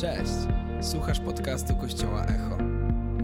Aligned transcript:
Cześć! 0.00 0.32
Słuchasz 0.80 1.20
podcastu 1.20 1.76
Kościoła 1.76 2.24
Echo. 2.24 2.58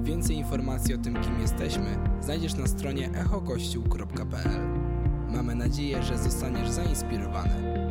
Więcej 0.02 0.36
informacji 0.36 0.94
o 0.94 0.98
tym, 0.98 1.22
kim 1.22 1.40
jesteśmy, 1.40 1.98
znajdziesz 2.20 2.54
na 2.54 2.66
stronie 2.66 3.10
echokościół.pl. 3.10 4.60
Mamy 5.28 5.54
nadzieję, 5.54 6.02
że 6.02 6.18
zostaniesz 6.18 6.68
zainspirowany. 6.68 7.86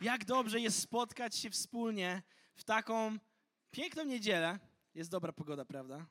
Jak 0.00 0.24
dobrze 0.24 0.60
jest 0.60 0.78
spotkać 0.78 1.36
się 1.36 1.50
wspólnie 1.50 2.22
w 2.54 2.64
taką 2.64 3.16
piękną 3.70 4.04
niedzielę. 4.04 4.58
Jest 4.94 5.10
dobra 5.10 5.32
pogoda, 5.32 5.64
prawda? 5.64 6.06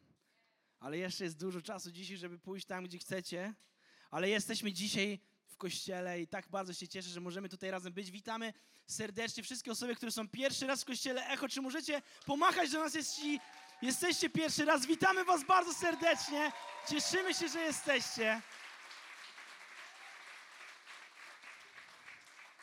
Ale 0.80 0.98
jeszcze 0.98 1.24
jest 1.24 1.40
dużo 1.40 1.62
czasu 1.62 1.92
dzisiaj, 1.92 2.18
żeby 2.18 2.40
pójść 2.40 2.66
tam, 2.66 2.84
gdzie 2.84 2.98
chcecie. 2.98 3.54
Ale 4.12 4.30
jesteśmy 4.30 4.74
dzisiaj 4.74 5.20
w 5.48 5.58
kościele 5.58 6.22
i 6.22 6.28
tak 6.28 6.50
bardzo 6.50 6.74
się 6.74 6.88
cieszę, 6.88 7.10
że 7.10 7.22
możemy 7.22 7.50
tutaj 7.50 7.72
razem 7.72 7.94
być. 7.94 8.12
Witamy 8.12 8.54
serdecznie 8.88 9.44
wszystkie 9.44 9.72
osoby, 9.72 9.96
które 9.96 10.12
są 10.12 10.30
pierwszy 10.30 10.68
raz 10.68 10.82
w 10.82 10.86
kościele 10.86 11.28
Echo. 11.28 11.50
Czy 11.50 11.62
możecie 11.62 12.02
pomachać 12.26 12.72
do 12.72 12.80
nas, 12.80 12.94
jeśli 12.94 13.40
jesteście 13.82 14.30
pierwszy 14.30 14.66
raz? 14.66 14.86
Witamy 14.86 15.26
Was 15.26 15.46
bardzo 15.46 15.74
serdecznie. 15.74 16.52
Cieszymy 16.90 17.34
się, 17.34 17.50
że 17.50 17.60
jesteście. 17.60 18.42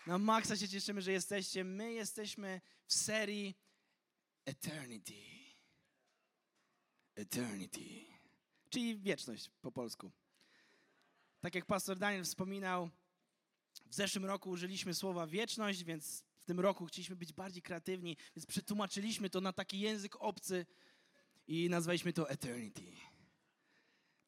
Na 0.07 0.19
maksa 0.19 0.57
się 0.57 0.69
cieszymy, 0.69 1.03
że 1.03 1.13
jesteście. 1.13 1.65
My 1.65 1.93
jesteśmy 1.93 2.61
w 2.87 2.95
serii 2.95 3.59
Eternity. 4.45 5.15
Eternity. 7.15 8.05
Czyli 8.71 8.99
wieczność 8.99 9.51
po 9.61 9.73
polsku. 9.73 10.13
Tak 11.41 11.55
jak 11.55 11.67
pastor 11.67 11.99
Daniel 11.99 12.25
wspominał, 12.25 12.91
w 13.87 13.95
zeszłym 13.95 14.25
roku 14.25 14.51
użyliśmy 14.51 14.95
słowa 14.95 15.27
wieczność, 15.27 15.85
więc 15.85 16.25
w 16.39 16.45
tym 16.45 16.61
roku 16.61 16.87
chcieliśmy 16.87 17.17
być 17.17 17.33
bardziej 17.33 17.63
kreatywni, 17.63 18.17
więc 18.37 18.47
przetłumaczyliśmy 18.47 19.31
to 19.31 19.41
na 19.41 19.53
taki 19.53 19.81
język 19.81 20.17
obcy 20.23 20.67
i 21.47 21.69
nazwaliśmy 21.71 22.13
to 22.13 22.31
Eternity. 22.31 22.83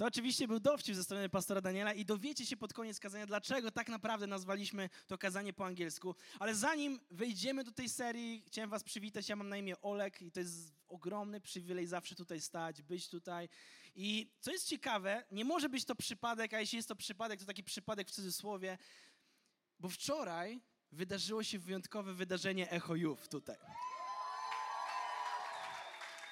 To 0.01 0.07
oczywiście 0.07 0.49
był 0.49 0.61
dowcip 0.61 0.95
ze 0.95 1.05
strony 1.05 1.29
pastora 1.29 1.61
Daniela 1.61 1.93
i 1.93 2.05
dowiecie 2.05 2.47
się 2.47 2.57
pod 2.57 2.73
koniec 2.73 3.01
kazania, 3.01 3.27
dlaczego 3.27 3.71
tak 3.71 3.89
naprawdę 3.89 4.27
nazwaliśmy 4.27 4.91
to 5.07 5.19
kazanie 5.19 5.53
po 5.53 5.67
angielsku. 5.67 6.15
Ale 6.39 6.55
zanim 6.55 7.01
wejdziemy 7.11 7.65
do 7.65 7.73
tej 7.73 7.89
serii, 7.89 8.43
chciałem 8.47 8.71
was 8.71 8.85
przywitać. 8.85 9.29
Ja 9.29 9.37
mam 9.37 9.49
na 9.49 9.57
imię 9.57 9.81
Olek 9.81 10.23
i 10.23 10.33
to 10.33 10.41
jest 10.41 10.73
ogromny 10.89 11.41
przywilej 11.41 11.87
zawsze 11.87 12.15
tutaj 12.15 12.41
stać, 12.41 12.83
być 12.83 13.09
tutaj. 13.09 13.49
I 13.95 14.33
co 14.41 14.51
jest 14.51 14.67
ciekawe, 14.69 15.25
nie 15.33 15.45
może 15.45 15.69
być 15.69 15.85
to 15.85 15.95
przypadek, 15.95 16.55
a 16.55 16.61
jeśli 16.61 16.77
jest 16.77 16.89
to 16.89 16.97
przypadek, 16.97 17.41
to 17.41 17.47
taki 17.47 17.65
przypadek 17.65 18.09
w 18.09 18.11
cudzysłowie, 18.11 18.79
bo 19.81 19.89
wczoraj 19.89 20.61
wydarzyło 20.93 21.43
się 21.43 21.59
wyjątkowe 21.59 22.15
wydarzenie 22.15 22.71
Echo 22.71 22.95
Youth 22.95 23.29
tutaj. 23.29 23.57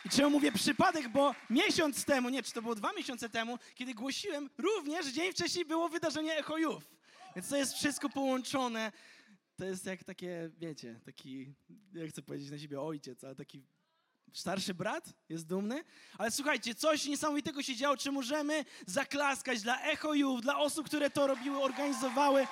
I 0.05 0.09
czemu 0.09 0.31
mówię 0.31 0.53
przypadek, 0.53 1.09
bo 1.09 1.35
miesiąc 1.51 2.05
temu, 2.05 2.29
nie, 2.29 2.43
czy 2.43 2.53
to 2.53 2.63
było 2.63 2.75
dwa 2.75 2.93
miesiące 2.93 3.29
temu, 3.29 3.59
kiedy 3.75 3.95
głosiłem, 3.95 4.51
również 4.59 5.07
dzień 5.07 5.33
wcześniej 5.33 5.65
było 5.65 5.89
wydarzenie 5.89 6.37
Echo 6.37 6.59
Youth. 6.59 6.87
Więc 7.37 7.49
to 7.49 7.57
jest 7.57 7.75
wszystko 7.75 8.09
połączone. 8.09 8.93
To 9.57 9.65
jest 9.65 9.87
jak 9.87 10.05
takie, 10.05 10.51
wiecie, 10.59 11.01
taki, 11.05 11.55
nie 11.93 12.09
chcę 12.09 12.23
powiedzieć 12.23 12.51
na 12.51 12.59
siebie 12.59 12.81
ojciec, 12.81 13.25
ale 13.25 13.35
taki 13.35 13.63
starszy 14.33 14.75
brat 14.75 15.05
jest 15.29 15.47
dumny. 15.47 15.85
Ale 16.19 16.31
słuchajcie, 16.31 16.75
coś 16.75 17.05
niesamowitego 17.05 17.62
się 17.62 17.77
działo. 17.77 17.97
Czy 17.97 18.12
możemy 18.12 18.65
zaklaskać 18.87 19.62
dla 19.62 19.81
Echo 19.81 20.15
Youth, 20.15 20.43
dla 20.43 20.59
osób, 20.59 20.87
które 20.87 21.11
to 21.11 21.27
robiły, 21.27 21.62
organizowały? 21.62 22.47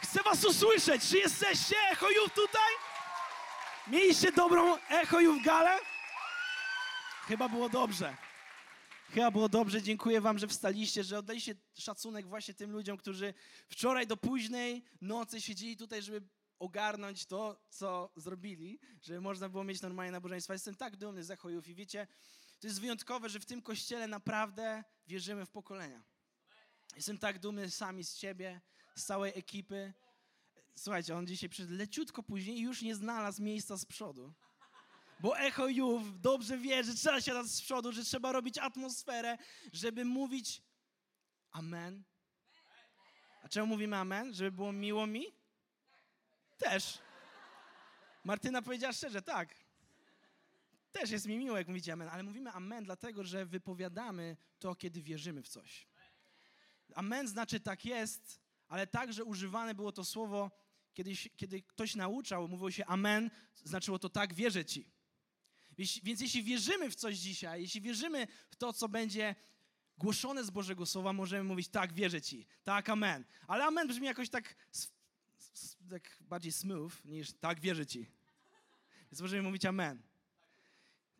Chcę 0.00 0.22
was 0.22 0.44
usłyszeć. 0.44 1.08
Czy 1.08 1.18
jesteście 1.18 1.76
Echo 1.90 2.10
Youth 2.10 2.34
tutaj? 2.34 2.72
Mieliście 3.86 4.32
dobrą 4.32 4.76
Echo 4.76 5.20
Youth 5.20 5.44
galę? 5.44 5.78
Chyba 7.26 7.48
było 7.48 7.68
dobrze. 7.68 8.16
Chyba 9.10 9.30
było 9.30 9.48
dobrze. 9.48 9.82
Dziękuję 9.82 10.20
Wam, 10.20 10.38
że 10.38 10.48
wstaliście, 10.48 11.04
że 11.04 11.18
oddaliście 11.18 11.54
szacunek 11.74 12.26
właśnie 12.26 12.54
tym 12.54 12.70
ludziom, 12.70 12.96
którzy 12.96 13.34
wczoraj 13.68 14.06
do 14.06 14.16
późnej 14.16 14.84
nocy 15.00 15.40
siedzieli 15.40 15.76
tutaj, 15.76 16.02
żeby 16.02 16.22
ogarnąć 16.58 17.26
to, 17.26 17.60
co 17.70 18.12
zrobili, 18.16 18.78
żeby 19.02 19.20
można 19.20 19.48
było 19.48 19.64
mieć 19.64 19.82
normalne 19.82 20.12
nabożeństwa. 20.12 20.52
Jestem 20.52 20.74
tak 20.74 20.96
dumny 20.96 21.24
z 21.24 21.30
Echojów 21.30 21.68
i 21.68 21.74
wiecie, 21.74 22.06
to 22.60 22.66
jest 22.66 22.80
wyjątkowe, 22.80 23.28
że 23.28 23.40
w 23.40 23.46
tym 23.46 23.62
kościele 23.62 24.06
naprawdę 24.06 24.84
wierzymy 25.06 25.46
w 25.46 25.50
pokolenia. 25.50 26.02
Jestem 26.96 27.18
tak 27.18 27.38
dumny 27.38 27.70
sami 27.70 28.04
z 28.04 28.14
Ciebie, 28.14 28.60
z 28.94 29.04
całej 29.04 29.32
ekipy. 29.34 29.92
Słuchajcie, 30.74 31.16
on 31.16 31.26
dzisiaj 31.26 31.48
przyszedł 31.48 31.74
leciutko 31.74 32.22
później 32.22 32.58
i 32.58 32.60
już 32.60 32.82
nie 32.82 32.94
znalazł 32.94 33.42
miejsca 33.42 33.76
z 33.76 33.84
przodu. 33.84 34.32
Bo 35.20 35.38
Echo 35.38 35.68
Youth 35.68 36.20
dobrze 36.20 36.58
wie, 36.58 36.84
że 36.84 36.94
trzeba 36.94 37.20
siadać 37.20 37.46
z 37.46 37.62
przodu, 37.62 37.92
że 37.92 38.04
trzeba 38.04 38.32
robić 38.32 38.58
atmosferę, 38.58 39.38
żeby 39.72 40.04
mówić 40.04 40.62
amen. 41.50 42.02
A 43.42 43.48
czemu 43.48 43.66
mówimy 43.66 43.96
amen? 43.96 44.34
Żeby 44.34 44.52
było 44.52 44.72
miło 44.72 45.06
mi? 45.06 45.26
Też. 46.58 46.98
Martyna 48.24 48.62
powiedziała 48.62 48.92
szczerze, 48.92 49.22
tak. 49.22 49.54
Też 50.92 51.10
jest 51.10 51.26
mi 51.26 51.38
miło, 51.38 51.58
jak 51.58 51.68
mówicie 51.68 51.92
amen, 51.92 52.08
ale 52.08 52.22
mówimy 52.22 52.50
amen 52.50 52.84
dlatego, 52.84 53.24
że 53.24 53.46
wypowiadamy 53.46 54.36
to, 54.58 54.74
kiedy 54.74 55.02
wierzymy 55.02 55.42
w 55.42 55.48
coś. 55.48 55.86
Amen 56.94 57.28
znaczy 57.28 57.60
tak 57.60 57.84
jest, 57.84 58.40
ale 58.68 58.86
także 58.86 59.24
używane 59.24 59.74
było 59.74 59.92
to 59.92 60.04
słowo, 60.04 60.50
kiedy, 60.94 61.14
kiedy 61.36 61.62
ktoś 61.62 61.94
nauczał, 61.94 62.48
mówiło 62.48 62.70
się 62.70 62.86
amen, 62.86 63.30
znaczyło 63.64 63.98
to 63.98 64.08
tak, 64.08 64.34
wierzę 64.34 64.64
ci. 64.64 64.99
Więc 66.02 66.20
jeśli 66.20 66.42
wierzymy 66.42 66.90
w 66.90 66.94
coś 66.94 67.16
dzisiaj, 67.16 67.62
jeśli 67.62 67.80
wierzymy 67.80 68.26
w 68.50 68.56
to, 68.56 68.72
co 68.72 68.88
będzie 68.88 69.34
głoszone 69.98 70.44
z 70.44 70.50
Bożego 70.50 70.86
Słowa, 70.86 71.12
możemy 71.12 71.44
mówić 71.44 71.68
tak, 71.68 71.92
wierzę 71.92 72.22
Ci, 72.22 72.46
tak, 72.64 72.88
amen. 72.88 73.24
Ale 73.46 73.64
amen 73.64 73.88
brzmi 73.88 74.06
jakoś 74.06 74.30
tak, 74.30 74.54
tak 75.90 76.18
bardziej 76.20 76.52
smooth 76.52 76.92
niż 77.04 77.32
tak, 77.32 77.60
wierzę 77.60 77.86
Ci. 77.86 78.06
Więc 79.12 79.20
możemy 79.20 79.42
mówić 79.42 79.64
amen. 79.64 80.02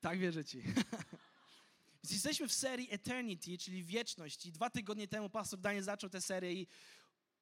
Tak, 0.01 0.19
wierzę 0.19 0.45
Ci. 0.45 0.63
Więc 2.03 2.13
jesteśmy 2.13 2.49
w 2.49 2.53
serii 2.53 2.89
Eternity, 2.91 3.59
czyli 3.59 3.85
wieczność. 3.85 4.47
I 4.47 4.53
dwa 4.53 4.71
tygodnie 4.71 5.09
temu 5.09 5.31
pastor 5.31 5.61
Daniel 5.61 5.83
zaczął 5.83 6.11
tę 6.11 6.21
serię 6.21 6.53
i 6.53 6.67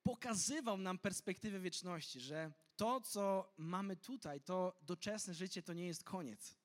pokazywał 0.02 0.78
nam 0.78 0.98
perspektywę 0.98 1.60
wieczności, 1.60 2.20
że 2.20 2.52
to, 2.76 3.00
co 3.00 3.52
mamy 3.56 3.96
tutaj, 3.96 4.40
to 4.40 4.80
doczesne 4.82 5.34
życie, 5.34 5.62
to 5.62 5.72
nie 5.72 5.86
jest 5.86 6.04
koniec. 6.04 6.57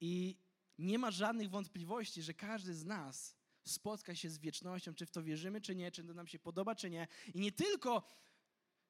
I 0.00 0.38
nie 0.78 0.98
ma 0.98 1.10
żadnych 1.10 1.50
wątpliwości, 1.50 2.22
że 2.22 2.34
każdy 2.34 2.74
z 2.74 2.84
nas 2.84 3.36
spotka 3.64 4.14
się 4.14 4.30
z 4.30 4.38
wiecznością, 4.38 4.94
czy 4.94 5.06
w 5.06 5.10
to 5.10 5.22
wierzymy, 5.22 5.60
czy 5.60 5.74
nie, 5.74 5.90
czy 5.90 6.04
to 6.04 6.14
nam 6.14 6.26
się 6.26 6.38
podoba, 6.38 6.74
czy 6.74 6.90
nie. 6.90 7.08
I 7.34 7.40
nie 7.40 7.52
tylko 7.52 8.02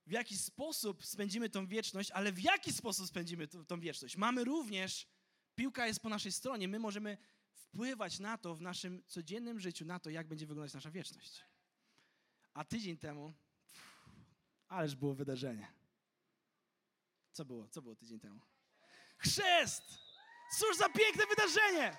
w 0.06 0.10
jaki 0.10 0.38
sposób 0.38 1.04
spędzimy 1.04 1.50
tą 1.50 1.66
wieczność, 1.66 2.10
ale 2.10 2.32
w 2.32 2.40
jaki 2.40 2.72
sposób 2.72 3.06
spędzimy 3.06 3.48
tą, 3.48 3.80
wieczność. 3.80 4.16
Mamy 4.16 4.44
również, 4.44 5.08
piłka 5.54 5.86
jest 5.86 6.00
po 6.00 6.08
naszej 6.08 6.32
stronie, 6.32 6.68
my 6.68 6.78
możemy 6.78 7.18
wpływać 7.52 8.18
na 8.18 8.38
to 8.38 8.54
w 8.54 8.60
naszym 8.60 9.02
codziennym 9.06 9.60
życiu, 9.60 9.84
na 9.84 9.98
to, 9.98 10.10
jak 10.10 10.28
będzie 10.28 10.46
wyglądać 10.46 10.74
nasza 10.74 10.90
wieczność. 10.90 11.44
A 12.54 12.64
tydzień 12.64 12.96
temu, 12.96 13.34
ależ 14.68 14.96
było 14.96 15.14
wydarzenie. 15.14 15.72
Co 17.32 17.44
było? 17.44 17.68
Co 17.68 17.82
było 17.82 17.96
tydzień 17.96 18.20
temu? 18.20 18.40
Chrzest! 19.18 20.03
Cóż 20.50 20.76
za 20.76 20.88
piękne 20.88 21.26
wydarzenie! 21.26 21.96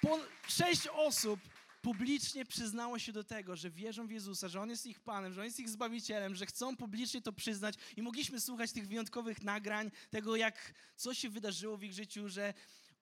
Po 0.00 0.18
sześć 0.48 0.88
osób 0.88 1.40
publicznie 1.82 2.44
przyznało 2.44 2.98
się 2.98 3.12
do 3.12 3.24
tego, 3.24 3.56
że 3.56 3.70
wierzą 3.70 4.06
w 4.06 4.10
Jezusa, 4.10 4.48
że 4.48 4.60
On 4.60 4.70
jest 4.70 4.86
ich 4.86 5.00
Panem, 5.00 5.34
że 5.34 5.40
On 5.40 5.44
jest 5.44 5.60
ich 5.60 5.68
Zbawicielem, 5.68 6.34
że 6.34 6.46
chcą 6.46 6.76
publicznie 6.76 7.22
to 7.22 7.32
przyznać 7.32 7.74
i 7.96 8.02
mogliśmy 8.02 8.40
słuchać 8.40 8.72
tych 8.72 8.88
wyjątkowych 8.88 9.42
nagrań, 9.42 9.90
tego 10.10 10.36
jak 10.36 10.74
co 10.96 11.14
się 11.14 11.28
wydarzyło 11.28 11.76
w 11.76 11.82
ich 11.82 11.92
życiu, 11.92 12.28
że 12.28 12.54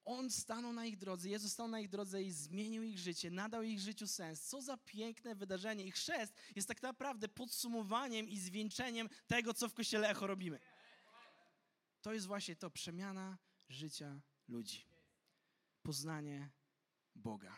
On 0.04 0.30
stanął 0.30 0.72
na 0.72 0.86
ich 0.86 0.96
drodze, 0.96 1.28
Jezus 1.28 1.52
stanął 1.52 1.70
na 1.70 1.80
ich 1.80 1.88
drodze 1.88 2.22
i 2.22 2.32
zmienił 2.32 2.82
ich 2.82 2.98
życie, 2.98 3.30
nadał 3.30 3.62
ich 3.62 3.80
życiu 3.80 4.06
sens. 4.06 4.40
Co 4.40 4.62
za 4.62 4.76
piękne 4.76 5.34
wydarzenie. 5.34 5.84
Ich 5.84 5.94
chrzest 5.94 6.34
jest 6.56 6.68
tak 6.68 6.82
naprawdę 6.82 7.28
podsumowaniem 7.28 8.28
i 8.28 8.38
zwieńczeniem 8.38 9.08
tego, 9.26 9.54
co 9.54 9.68
w 9.68 9.74
Kościele 9.74 10.08
Echo 10.08 10.26
robimy. 10.26 10.58
To 12.02 12.12
jest 12.12 12.26
właśnie 12.26 12.56
to, 12.56 12.70
przemiana 12.70 13.38
życia 13.68 14.20
ludzi. 14.48 14.84
Poznanie 15.82 16.50
Boga. 17.14 17.56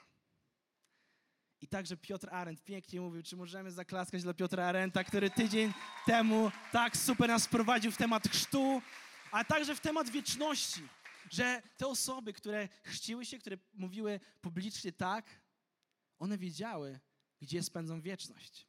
I 1.61 1.69
także 1.69 1.97
Piotr 1.97 2.29
Arendt 2.31 2.65
pięknie 2.65 3.01
mówił, 3.01 3.23
czy 3.23 3.37
możemy 3.37 3.73
zaklaskać 3.73 4.23
dla 4.23 4.35
Piotra 4.35 4.67
Arendta, 4.67 5.05
który 5.05 5.31
tydzień 5.31 5.73
temu 6.07 6.51
tak 6.73 6.97
super 6.97 7.29
nas 7.29 7.49
prowadził 7.49 7.93
w 7.93 7.97
temat 7.97 8.29
chrztu, 8.29 8.83
a 9.33 9.45
także 9.45 9.75
w 9.75 9.81
temat 9.81 10.11
wieczności. 10.11 10.89
Że 11.31 11.63
te 11.77 11.87
osoby, 11.87 12.33
które 12.33 12.69
chrzciły 12.83 13.25
się, 13.25 13.39
które 13.39 13.59
mówiły 13.73 14.21
publicznie 14.41 14.93
tak, 14.93 15.41
one 16.19 16.39
wiedziały, 16.39 17.01
gdzie 17.41 17.63
spędzą 17.63 18.01
wieczność. 18.01 18.69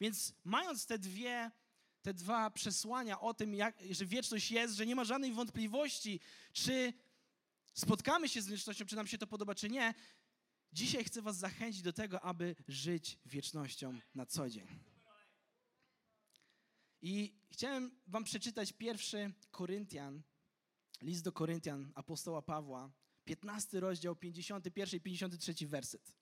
Więc 0.00 0.34
mając 0.44 0.86
te 0.86 0.98
dwie, 0.98 1.50
te 2.02 2.14
dwa 2.14 2.50
przesłania 2.50 3.20
o 3.20 3.34
tym, 3.34 3.54
jak, 3.54 3.82
że 3.90 4.06
wieczność 4.06 4.50
jest, 4.50 4.74
że 4.74 4.86
nie 4.86 4.96
ma 4.96 5.04
żadnej 5.04 5.32
wątpliwości, 5.32 6.20
czy 6.52 6.92
spotkamy 7.74 8.28
się 8.28 8.42
z 8.42 8.48
wiecznością, 8.48 8.86
czy 8.86 8.96
nam 8.96 9.06
się 9.06 9.18
to 9.18 9.26
podoba, 9.26 9.54
czy 9.54 9.70
nie, 9.70 9.94
dzisiaj 10.72 11.04
chcę 11.04 11.22
Was 11.22 11.36
zachęcić 11.36 11.82
do 11.82 11.92
tego, 11.92 12.20
aby 12.20 12.56
żyć 12.68 13.18
wiecznością 13.26 13.98
na 14.14 14.26
co 14.26 14.50
dzień. 14.50 14.66
I 17.02 17.34
chciałem 17.50 17.90
Wam 18.06 18.24
przeczytać 18.24 18.72
pierwszy 18.72 19.32
Koryntian, 19.50 20.22
list 21.02 21.24
do 21.24 21.32
Koryntian 21.32 21.92
apostoła 21.94 22.42
Pawła, 22.42 22.90
15 23.24 23.80
rozdział, 23.80 24.16
51 24.16 24.98
i 24.98 25.00
53 25.00 25.66
werset. 25.66 26.14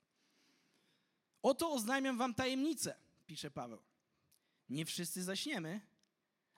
Oto 1.43 1.73
oznajmiam 1.73 2.19
Wam 2.19 2.35
tajemnicę, 2.35 2.95
pisze 3.27 3.51
Paweł. 3.51 3.88
Nie 4.69 4.85
wszyscy 4.85 5.23
zaśniemy, 5.23 5.81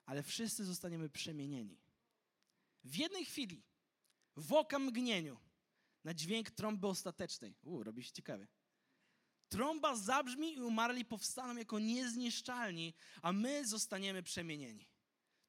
ale 0.05 0.23
wszyscy 0.23 0.65
zostaniemy 0.65 1.09
przemienieni. 1.09 1.77
W 2.83 2.95
jednej 2.95 3.25
chwili, 3.25 3.63
w 4.35 4.53
oka 4.53 4.79
mgnieniu, 4.79 5.39
na 6.03 6.13
dźwięk 6.13 6.51
trąby 6.51 6.87
ostatecznej. 6.87 7.55
Uuu, 7.63 7.83
robi 7.83 8.03
się 8.03 8.11
ciekawie. 8.11 8.47
Trąba 9.49 9.95
zabrzmi 9.95 10.55
i 10.55 10.61
umarli 10.61 11.05
powstaną 11.05 11.55
jako 11.55 11.79
niezniszczalni, 11.79 12.93
a 13.21 13.31
my 13.31 13.67
zostaniemy 13.67 14.23
przemienieni. 14.23 14.89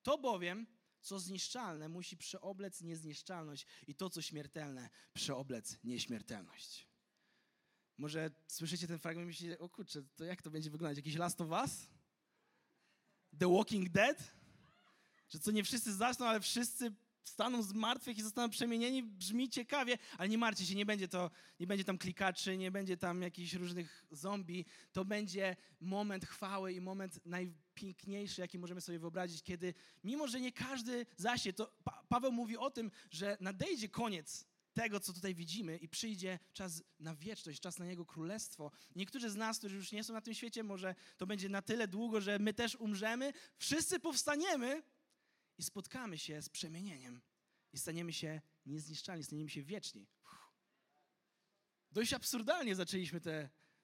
To 0.02 0.18
bowiem, 0.18 0.66
co 1.00 1.20
zniszczalne, 1.20 1.88
musi 1.88 2.16
przeoblec 2.16 2.80
niezniszczalność 2.80 3.66
i 3.86 3.94
to, 3.94 4.10
co 4.10 4.22
śmiertelne, 4.22 4.90
przeoblec 5.14 5.78
nieśmiertelność. 5.84 6.88
Może 7.98 8.30
słyszycie 8.46 8.86
ten 8.86 8.98
fragment 8.98 9.24
i 9.24 9.26
myślicie, 9.26 9.58
o 9.58 9.68
kurczę, 9.68 10.02
to 10.14 10.24
jak 10.24 10.42
to 10.42 10.50
będzie 10.50 10.70
wyglądać? 10.70 10.96
Jakiś 10.96 11.16
Last 11.16 11.40
of 11.40 11.50
Us? 11.50 11.88
The 13.38 13.52
Walking 13.52 13.88
Dead? 13.88 14.32
Że 15.28 15.38
co 15.38 15.50
nie 15.50 15.64
wszyscy 15.64 15.92
zaczną, 15.94 16.26
ale 16.26 16.40
wszyscy 16.40 16.92
staną 17.24 17.62
z 17.62 17.72
martwych 17.72 18.18
i 18.18 18.22
zostaną 18.22 18.50
przemienieni, 18.50 19.02
brzmi 19.02 19.48
ciekawie, 19.48 19.98
ale 20.18 20.28
nie 20.28 20.38
martwcie 20.38 20.66
się, 20.66 20.74
nie 20.74 20.86
będzie 20.86 21.08
to, 21.08 21.30
nie 21.60 21.66
będzie 21.66 21.84
tam 21.84 21.98
klikaczy, 21.98 22.56
nie 22.56 22.70
będzie 22.70 22.96
tam 22.96 23.22
jakichś 23.22 23.52
różnych 23.52 24.04
zombie, 24.10 24.64
to 24.92 25.04
będzie 25.04 25.56
moment 25.80 26.24
chwały 26.24 26.72
i 26.72 26.80
moment 26.80 27.20
najpiękniejszy, 27.26 28.40
jaki 28.40 28.58
możemy 28.58 28.80
sobie 28.80 28.98
wyobrazić, 28.98 29.42
kiedy, 29.42 29.74
mimo 30.04 30.28
że 30.28 30.40
nie 30.40 30.52
każdy 30.52 31.06
zasie, 31.16 31.52
to 31.52 31.72
pa 31.84 32.02
Paweł 32.08 32.32
mówi 32.32 32.56
o 32.56 32.70
tym, 32.70 32.90
że 33.10 33.36
nadejdzie 33.40 33.88
koniec 33.88 34.51
tego, 34.72 35.00
co 35.00 35.12
tutaj 35.12 35.34
widzimy 35.34 35.76
i 35.76 35.88
przyjdzie 35.88 36.38
czas 36.52 36.82
na 36.98 37.14
wieczność, 37.14 37.60
czas 37.60 37.78
na 37.78 37.86
Jego 37.86 38.06
Królestwo. 38.06 38.70
Niektórzy 38.96 39.30
z 39.30 39.36
nas, 39.36 39.58
którzy 39.58 39.76
już 39.76 39.92
nie 39.92 40.04
są 40.04 40.12
na 40.12 40.20
tym 40.20 40.34
świecie, 40.34 40.62
może 40.62 40.94
to 41.16 41.26
będzie 41.26 41.48
na 41.48 41.62
tyle 41.62 41.88
długo, 41.88 42.20
że 42.20 42.38
my 42.38 42.54
też 42.54 42.76
umrzemy, 42.76 43.32
wszyscy 43.56 44.00
powstaniemy, 44.00 44.82
i 45.58 45.62
spotkamy 45.62 46.18
się 46.18 46.42
z 46.42 46.48
przemienieniem 46.48 47.20
i 47.72 47.78
staniemy 47.78 48.12
się 48.12 48.40
niezniszczalni, 48.66 49.24
staniemy 49.24 49.50
się 49.50 49.62
wieczni. 49.62 50.06
Dość 51.92 52.12
absurdalnie 52.12 52.74
zaczęliśmy 52.74 53.20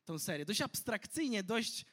tę 0.05 0.19
serię, 0.19 0.44
dość 0.44 0.61
abstrakcyjnie, 0.61 1.43
dość 1.43 1.84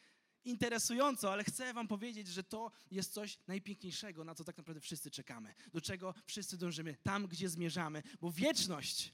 interesująco, 0.45 1.31
ale 1.31 1.43
chcę 1.43 1.73
wam 1.73 1.87
powiedzieć, 1.87 2.27
że 2.27 2.43
to 2.43 2.71
jest 2.91 3.13
coś 3.13 3.39
najpiękniejszego, 3.47 4.23
na 4.23 4.35
co 4.35 4.43
tak 4.43 4.57
naprawdę 4.57 4.81
wszyscy 4.81 5.11
czekamy, 5.11 5.55
do 5.73 5.81
czego 5.81 6.13
wszyscy 6.25 6.57
dążymy, 6.57 6.97
tam, 7.03 7.27
gdzie 7.27 7.49
zmierzamy, 7.49 8.03
bo 8.21 8.31
wieczność 8.31 9.13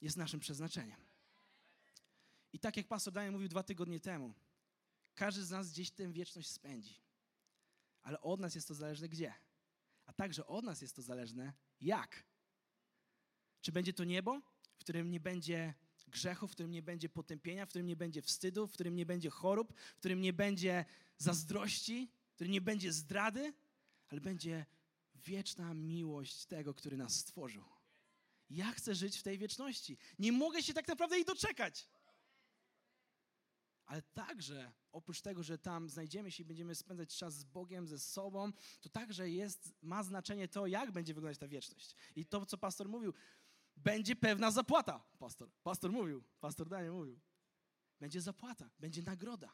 jest 0.00 0.16
naszym 0.16 0.40
przeznaczeniem. 0.40 1.00
I 2.52 2.58
tak 2.58 2.76
jak 2.76 2.88
pastor 2.88 3.14
Daniel 3.14 3.32
mówił 3.32 3.48
dwa 3.48 3.62
tygodnie 3.62 4.00
temu, 4.00 4.34
każdy 5.14 5.44
z 5.44 5.50
nas 5.50 5.70
gdzieś 5.70 5.90
tę 5.90 6.12
wieczność 6.12 6.50
spędzi, 6.50 7.00
ale 8.02 8.20
od 8.20 8.40
nas 8.40 8.54
jest 8.54 8.68
to 8.68 8.74
zależne 8.74 9.08
gdzie. 9.08 9.34
A 10.06 10.12
także 10.12 10.46
od 10.46 10.64
nas 10.64 10.82
jest 10.82 10.96
to 10.96 11.02
zależne, 11.02 11.52
jak. 11.80 12.24
Czy 13.60 13.72
będzie 13.72 13.92
to 13.92 14.04
niebo, 14.04 14.40
w 14.74 14.78
którym 14.78 15.10
nie 15.10 15.20
będzie 15.20 15.74
grzechu, 16.12 16.48
w 16.48 16.52
którym 16.52 16.70
nie 16.70 16.82
będzie 16.82 17.08
potępienia, 17.08 17.66
w 17.66 17.68
którym 17.68 17.86
nie 17.86 17.96
będzie 17.96 18.22
wstydu, 18.22 18.66
w 18.66 18.72
którym 18.72 18.96
nie 18.96 19.06
będzie 19.06 19.30
chorób, 19.30 19.74
w 19.74 19.98
którym 19.98 20.20
nie 20.20 20.32
będzie 20.32 20.84
zazdrości, 21.18 22.10
w 22.30 22.34
którym 22.34 22.52
nie 22.52 22.60
będzie 22.60 22.92
zdrady, 22.92 23.52
ale 24.08 24.20
będzie 24.20 24.66
wieczna 25.14 25.74
miłość 25.74 26.46
tego, 26.46 26.74
który 26.74 26.96
nas 26.96 27.14
stworzył. 27.14 27.64
Ja 28.50 28.72
chcę 28.72 28.94
żyć 28.94 29.18
w 29.18 29.22
tej 29.22 29.38
wieczności. 29.38 29.98
Nie 30.18 30.32
mogę 30.32 30.62
się 30.62 30.74
tak 30.74 30.88
naprawdę 30.88 31.16
jej 31.16 31.24
doczekać 31.24 31.88
ale 33.92 34.02
także 34.02 34.72
oprócz 34.92 35.20
tego, 35.20 35.42
że 35.42 35.58
tam 35.58 35.90
znajdziemy 35.90 36.30
się 36.30 36.42
i 36.42 36.46
będziemy 36.46 36.74
spędzać 36.74 37.16
czas 37.16 37.34
z 37.34 37.44
Bogiem, 37.44 37.88
ze 37.88 37.98
sobą, 37.98 38.52
to 38.80 38.88
także 38.88 39.30
jest, 39.30 39.74
ma 39.82 40.02
znaczenie 40.02 40.48
to, 40.48 40.66
jak 40.66 40.90
będzie 40.90 41.14
wyglądać 41.14 41.38
ta 41.38 41.48
wieczność. 41.48 41.94
I 42.16 42.26
to, 42.26 42.46
co 42.46 42.58
pastor 42.58 42.88
mówił, 42.88 43.14
będzie 43.84 44.16
pewna 44.16 44.50
zapłata. 44.50 45.04
Pastor, 45.18 45.48
pastor 45.62 45.92
mówił, 45.92 46.24
pastor 46.40 46.68
Daniel 46.68 46.92
mówił. 46.92 47.20
Będzie 48.00 48.20
zapłata, 48.20 48.70
będzie 48.78 49.02
nagroda. 49.02 49.52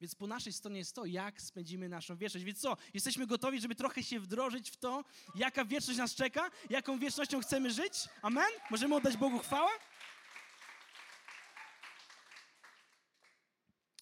Więc 0.00 0.14
po 0.14 0.26
naszej 0.26 0.52
stronie 0.52 0.78
jest 0.78 0.94
to, 0.94 1.04
jak 1.04 1.42
spędzimy 1.42 1.88
naszą 1.88 2.16
wieczność. 2.16 2.46
Więc 2.46 2.60
co? 2.60 2.76
Jesteśmy 2.94 3.26
gotowi, 3.26 3.60
żeby 3.60 3.74
trochę 3.74 4.02
się 4.02 4.20
wdrożyć 4.20 4.70
w 4.70 4.76
to, 4.76 5.04
jaka 5.34 5.64
wieczność 5.64 5.98
nas 5.98 6.14
czeka, 6.14 6.50
jaką 6.70 6.98
wiecznością 6.98 7.40
chcemy 7.40 7.70
żyć? 7.70 8.08
Amen? 8.22 8.50
Możemy 8.70 8.94
oddać 8.94 9.16
Bogu 9.16 9.38
chwałę? 9.38 9.70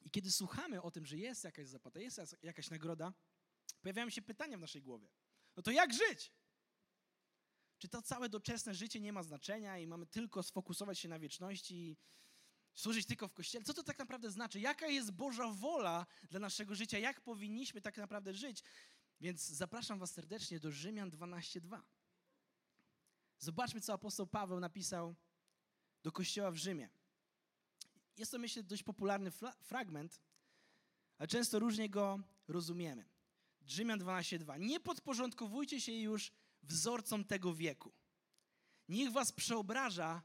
I 0.05 0.11
kiedy 0.11 0.31
słuchamy 0.31 0.83
o 0.83 0.91
tym, 0.91 1.07
że 1.07 1.17
jest 1.17 1.45
jakaś 1.45 1.69
zapłata, 1.69 2.01
jest 2.01 2.37
jakaś 2.43 2.71
nagroda, 2.71 3.13
pojawiają 3.81 4.11
się 4.11 4.23
pytania 4.23 4.57
w 4.57 4.61
naszej 4.61 4.83
głowie. 4.83 5.09
No 5.57 5.63
to 5.63 5.71
jak 5.71 5.93
żyć? 5.93 6.33
Czy 7.81 7.89
to 7.89 8.03
całe 8.03 8.29
doczesne 8.29 8.75
życie 8.75 9.01
nie 9.01 9.13
ma 9.13 9.23
znaczenia 9.23 9.79
i 9.79 9.87
mamy 9.87 10.07
tylko 10.07 10.43
sfokusować 10.43 10.99
się 10.99 11.09
na 11.09 11.19
wieczności 11.19 11.75
i 11.75 11.97
służyć 12.75 13.07
tylko 13.07 13.29
w 13.29 13.33
kościele? 13.33 13.65
Co 13.65 13.75
to 13.75 13.83
tak 13.83 13.99
naprawdę 13.99 14.31
znaczy? 14.31 14.61
Jaka 14.61 14.87
jest 14.87 15.11
Boża 15.11 15.49
wola 15.49 16.07
dla 16.31 16.41
naszego 16.41 16.75
życia? 16.75 16.99
Jak 16.99 17.21
powinniśmy 17.21 17.81
tak 17.81 17.97
naprawdę 17.97 18.35
żyć? 18.35 18.63
Więc 19.21 19.47
zapraszam 19.47 19.99
Was 19.99 20.13
serdecznie 20.13 20.61
do 20.61 20.71
Rzymian 20.71 21.11
12:2. 21.11 21.81
Zobaczmy, 23.39 23.81
co 23.81 23.93
apostoł 23.93 24.27
Paweł 24.27 24.61
napisał 24.61 25.15
do 26.03 26.13
kościoła 26.13 26.51
w 26.51 26.57
Rzymie. 26.57 26.91
Jest 28.17 28.33
to, 28.33 28.39
myślę, 28.39 28.63
dość 28.63 28.83
popularny 28.83 29.31
fragment, 29.63 30.21
ale 31.19 31.29
często 31.29 31.59
różnie 31.59 31.91
go 31.91 32.21
rozumiemy. 32.49 33.09
Rzymian 33.67 33.99
12:2. 33.99 34.59
Nie 34.59 34.81
podporządkowujcie 34.81 35.81
się 35.81 35.93
już 35.93 36.33
wzorcom 36.63 37.25
tego 37.25 37.55
wieku. 37.55 37.93
Niech 38.89 39.13
was 39.13 39.33
przeobraża 39.33 40.23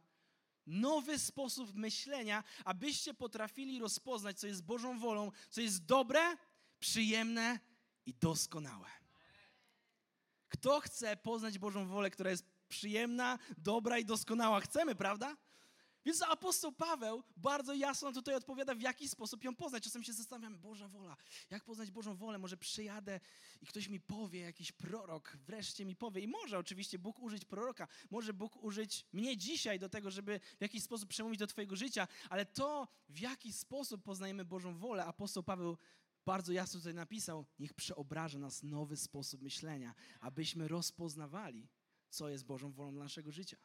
nowy 0.68 1.20
sposób 1.20 1.74
myślenia, 1.74 2.44
abyście 2.66 3.14
potrafili 3.14 3.80
rozpoznać, 3.80 4.40
co 4.40 4.48
jest 4.48 4.64
Bożą 4.64 5.00
wolą, 5.00 5.32
co 5.50 5.62
jest 5.62 5.86
dobre, 5.86 6.38
przyjemne 6.80 7.60
i 8.06 8.14
doskonałe. 8.14 8.90
Kto 10.50 10.80
chce 10.80 11.18
poznać 11.18 11.60
Bożą 11.60 11.88
wolę, 11.88 12.12
która 12.12 12.30
jest 12.30 12.46
przyjemna, 12.68 13.40
dobra 13.58 13.98
i 13.98 14.06
doskonała? 14.06 14.60
Chcemy, 14.60 14.96
prawda? 14.96 15.38
Więc 16.06 16.22
apostoł 16.22 16.72
Paweł 16.72 17.24
bardzo 17.38 17.74
jasno 17.74 18.12
tutaj 18.12 18.36
odpowiada, 18.36 18.76
w 18.76 18.82
jaki 18.82 19.10
sposób 19.10 19.44
ją 19.44 19.56
poznać. 19.56 19.84
Czasem 19.84 20.04
się 20.04 20.14
zastanawiamy, 20.14 20.58
Boża 20.58 20.88
wola, 20.88 21.18
jak 21.50 21.64
poznać 21.64 21.92
Bożą 21.92 22.16
wolę? 22.16 22.38
Może 22.38 22.58
przyjadę 22.58 23.20
i 23.62 23.66
ktoś 23.66 23.88
mi 23.88 24.00
powie, 24.00 24.40
jakiś 24.40 24.72
prorok 24.72 25.38
wreszcie 25.46 25.86
mi 25.86 25.96
powie. 25.96 26.22
I 26.22 26.28
może 26.28 26.58
oczywiście 26.58 27.00
Bóg 27.00 27.20
użyć 27.20 27.46
proroka, 27.46 27.88
może 28.10 28.34
Bóg 28.34 28.64
użyć 28.64 29.06
mnie 29.14 29.38
dzisiaj 29.38 29.80
do 29.80 29.90
tego, 29.90 30.12
żeby 30.12 30.40
w 30.58 30.62
jakiś 30.62 30.84
sposób 30.84 31.10
przemówić 31.10 31.40
do 31.40 31.48
Twojego 31.48 31.76
życia, 31.76 32.08
ale 32.30 32.46
to, 32.46 32.88
w 33.10 33.20
jaki 33.20 33.54
sposób 33.54 34.04
poznajemy 34.04 34.46
Bożą 34.46 34.78
wolę, 34.78 35.06
apostoł 35.06 35.44
Paweł 35.44 35.78
bardzo 36.26 36.54
jasno 36.54 36.80
tutaj 36.80 36.94
napisał, 36.94 37.46
niech 37.60 37.74
przeobraża 37.74 38.40
nas 38.40 38.64
nowy 38.64 38.98
sposób 38.98 39.42
myślenia, 39.42 39.96
abyśmy 40.20 40.68
rozpoznawali, 40.68 41.68
co 42.10 42.30
jest 42.30 42.46
Bożą 42.46 42.72
wolą 42.72 42.94
dla 42.94 43.04
naszego 43.04 43.32
życia. 43.32 43.58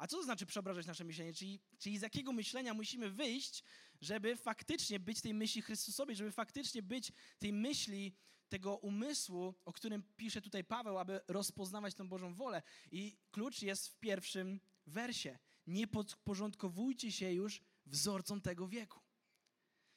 A 0.00 0.06
co 0.06 0.16
to 0.16 0.22
znaczy 0.22 0.46
przeobrażać 0.46 0.86
nasze 0.86 1.04
myślenie? 1.04 1.34
Czyli, 1.34 1.60
czyli 1.78 1.98
z 1.98 2.02
jakiego 2.02 2.32
myślenia 2.32 2.74
musimy 2.74 3.10
wyjść, 3.10 3.64
żeby 4.00 4.36
faktycznie 4.36 5.00
być 5.00 5.20
tej 5.20 5.34
myśli 5.34 5.62
Chrystusowej, 5.62 6.16
żeby 6.16 6.32
faktycznie 6.32 6.82
być 6.82 7.12
tej 7.38 7.52
myśli, 7.52 8.16
tego 8.48 8.76
umysłu, 8.76 9.54
o 9.64 9.72
którym 9.72 10.02
pisze 10.16 10.42
tutaj 10.42 10.64
Paweł, 10.64 10.98
aby 10.98 11.20
rozpoznawać 11.28 11.94
tą 11.94 12.08
Bożą 12.08 12.34
wolę. 12.34 12.62
I 12.92 13.16
klucz 13.30 13.62
jest 13.62 13.88
w 13.88 13.98
pierwszym 13.98 14.60
wersie. 14.86 15.38
Nie 15.66 15.86
podporządkowujcie 15.86 17.12
się 17.12 17.32
już 17.32 17.60
wzorcom 17.86 18.40
tego 18.40 18.68
wieku. 18.68 19.00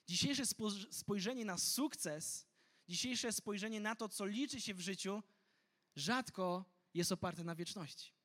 Dzisiejsze 0.08 0.44
spojrzenie 0.92 1.46
na 1.46 1.58
sukces, 1.58 2.46
dzisiejsze 2.88 3.34
spojrzenie 3.34 3.80
na 3.80 3.96
to, 3.96 4.10
co 4.10 4.26
liczy 4.26 4.62
się 4.62 4.74
w 4.74 4.80
życiu, 4.80 5.24
rzadko 5.96 6.66
jest 6.94 7.12
oparte 7.12 7.44
na 7.44 7.56
wieczności. 7.56 8.23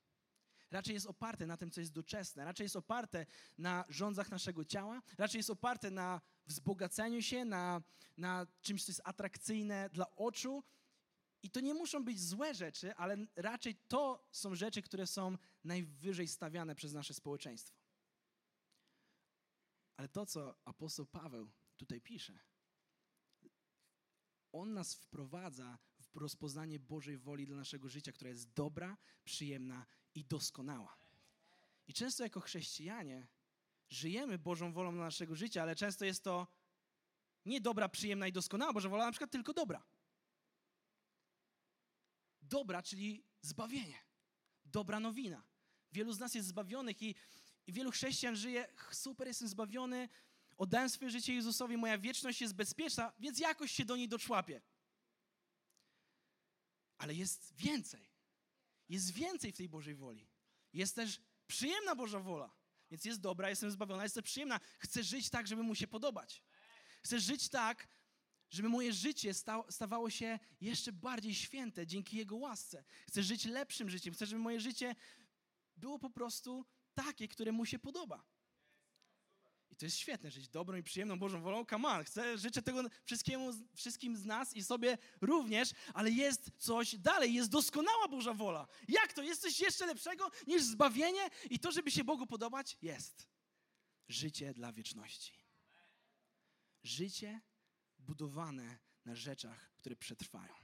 Raczej 0.71 0.95
jest 0.95 1.07
oparte 1.07 1.47
na 1.47 1.57
tym, 1.57 1.71
co 1.71 1.81
jest 1.81 1.93
doczesne, 1.93 2.45
raczej 2.45 2.65
jest 2.65 2.77
oparte 2.77 3.27
na 3.59 3.85
rządzach 3.89 4.31
naszego 4.31 4.65
ciała, 4.65 5.03
raczej 5.19 5.39
jest 5.39 5.51
oparte 5.51 5.91
na 5.91 6.21
wzbogaceniu 6.47 7.23
się, 7.23 7.45
na, 7.45 7.83
na 8.17 8.47
czymś, 8.61 8.85
co 8.85 8.93
jest 8.93 9.03
atrakcyjne 9.05 9.91
dla 9.93 10.17
oczu. 10.17 10.65
I 11.43 11.51
to 11.51 11.61
nie 11.61 11.75
muszą 11.75 12.05
być 12.05 12.21
złe 12.21 12.55
rzeczy, 12.55 12.95
ale 12.95 13.17
raczej 13.37 13.75
to 13.89 14.29
są 14.31 14.55
rzeczy, 14.55 14.83
które 14.83 15.07
są 15.07 15.39
najwyżej 15.65 16.29
stawiane 16.29 16.75
przez 16.75 16.93
nasze 16.93 17.15
społeczeństwo. 17.15 17.79
Ale 19.97 20.09
to, 20.09 20.27
co 20.27 20.55
apostoł 20.65 21.07
Paweł 21.07 21.51
tutaj 21.77 22.01
pisze, 22.01 22.39
on 24.53 24.75
nas 24.75 24.95
wprowadza 24.95 25.79
w 25.99 26.17
rozpoznanie 26.17 26.79
Bożej 26.79 27.19
woli 27.19 27.47
dla 27.47 27.57
naszego 27.57 27.89
życia, 27.89 28.13
która 28.13 28.31
jest 28.31 28.53
dobra, 28.53 28.97
przyjemna 29.25 29.87
i 30.15 30.25
doskonała. 30.25 30.99
I 31.87 31.95
często 31.95 32.23
jako 32.23 32.41
chrześcijanie 32.41 33.27
żyjemy 33.91 34.39
Bożą 34.39 34.73
wolą 34.73 34.95
dla 34.95 35.05
naszego 35.05 35.37
życia, 35.37 35.63
ale 35.63 35.77
często 35.77 36.05
jest 36.05 36.25
to 36.25 36.47
nie 37.45 37.61
dobra, 37.61 37.89
przyjemna 37.89 38.27
i 38.27 38.33
doskonała 38.33 38.73
Boża 38.73 38.89
wola, 38.89 39.05
na 39.05 39.13
przykład 39.13 39.31
tylko 39.31 39.53
dobra. 39.53 39.85
Dobra, 42.43 42.83
czyli 42.83 43.25
zbawienie. 43.43 43.99
Dobra 44.65 45.01
nowina. 45.01 45.43
Wielu 45.93 46.13
z 46.13 46.19
nas 46.19 46.35
jest 46.35 46.49
zbawionych 46.49 47.03
i, 47.03 47.15
i 47.67 47.73
wielu 47.73 47.91
chrześcijan 47.91 48.37
żyje, 48.37 48.75
super, 48.93 49.27
jestem 49.27 49.49
zbawiony, 49.49 50.09
oddałem 50.57 50.91
swoje 50.91 51.11
życie 51.11 51.35
Jezusowi, 51.35 51.77
moja 51.77 51.99
wieczność 51.99 52.41
jest 52.41 52.55
bezpieczna, 52.55 53.13
więc 53.19 53.39
jakoś 53.39 53.73
się 53.73 53.85
do 53.85 53.97
niej 53.97 54.09
doczłapię. 54.09 54.63
Ale 56.99 57.15
jest 57.15 57.55
więcej. 57.55 58.08
Jest 58.89 59.11
więcej 59.11 59.53
w 59.53 59.57
tej 59.57 59.69
Bożej 59.69 59.95
woli. 59.95 60.29
Jest 60.73 60.95
też 60.95 61.21
przyjemna 61.47 61.95
Boża 61.95 62.21
wola. 62.21 62.51
Więc 62.91 63.05
jest 63.05 63.21
dobra, 63.21 63.51
jestem 63.51 63.71
zbawiona, 63.71 64.03
jest 64.03 64.15
też 64.15 64.25
przyjemna. 64.25 64.61
Chcę 64.79 65.03
żyć 65.03 65.31
tak, 65.31 65.47
żeby 65.47 65.63
mu 65.63 65.75
się 65.75 65.87
podobać. 65.87 66.43
Chcę 67.03 67.21
żyć 67.21 67.49
tak, 67.49 67.89
żeby 68.51 68.69
moje 68.69 68.93
życie 68.93 69.35
stawało 69.71 70.11
się 70.11 70.39
jeszcze 70.61 70.93
bardziej 70.93 71.35
święte 71.35 71.87
dzięki 71.87 72.17
Jego 72.17 72.37
łasce. 72.37 72.85
Chcę 73.09 73.23
żyć 73.23 73.45
lepszym 73.45 73.91
życiem. 73.91 74.15
Chcę, 74.15 74.27
żeby 74.27 74.41
moje 74.41 74.61
życie 74.61 74.95
było 75.77 75.99
po 75.99 76.11
prostu 76.11 76.67
takie, 76.95 77.29
które 77.29 77.53
mu 77.53 77.67
się 77.67 77.79
podoba. 77.79 78.25
I 79.71 79.77
to 79.77 79.87
jest 79.87 79.97
świetne, 79.97 80.31
żyć 80.31 80.49
dobrą 80.49 80.77
i 80.77 80.83
przyjemną 80.83 81.19
Bożą 81.19 81.43
wolą. 81.43 81.65
Come 81.65 81.89
on, 81.89 82.05
chcę, 82.05 82.39
życzę 82.39 82.63
tego 82.63 82.83
wszystkiemu, 83.05 83.51
wszystkim 83.75 84.17
z 84.17 84.25
nas 84.25 84.57
i 84.57 84.65
sobie 84.65 84.99
również, 85.21 85.73
ale 85.95 86.11
jest 86.11 86.51
coś 86.59 86.97
dalej, 86.97 87.35
jest 87.35 87.51
doskonała 87.51 88.09
Boża 88.09 88.35
wola. 88.35 88.67
Jak 88.89 89.13
to? 89.13 89.23
Jest 89.23 89.43
coś 89.43 89.61
jeszcze 89.61 89.87
lepszego 89.87 90.31
niż 90.47 90.63
zbawienie 90.63 91.31
i 91.51 91.59
to, 91.59 91.73
żeby 91.73 91.91
się 91.91 92.05
Bogu 92.05 92.27
podobać? 92.27 92.77
Jest. 92.83 93.29
Życie 94.09 94.55
dla 94.55 94.73
wieczności. 94.73 95.33
Życie 96.83 97.41
budowane 97.99 98.79
na 99.05 99.15
rzeczach, 99.15 99.73
które 99.77 99.97
przetrwają. 99.97 100.55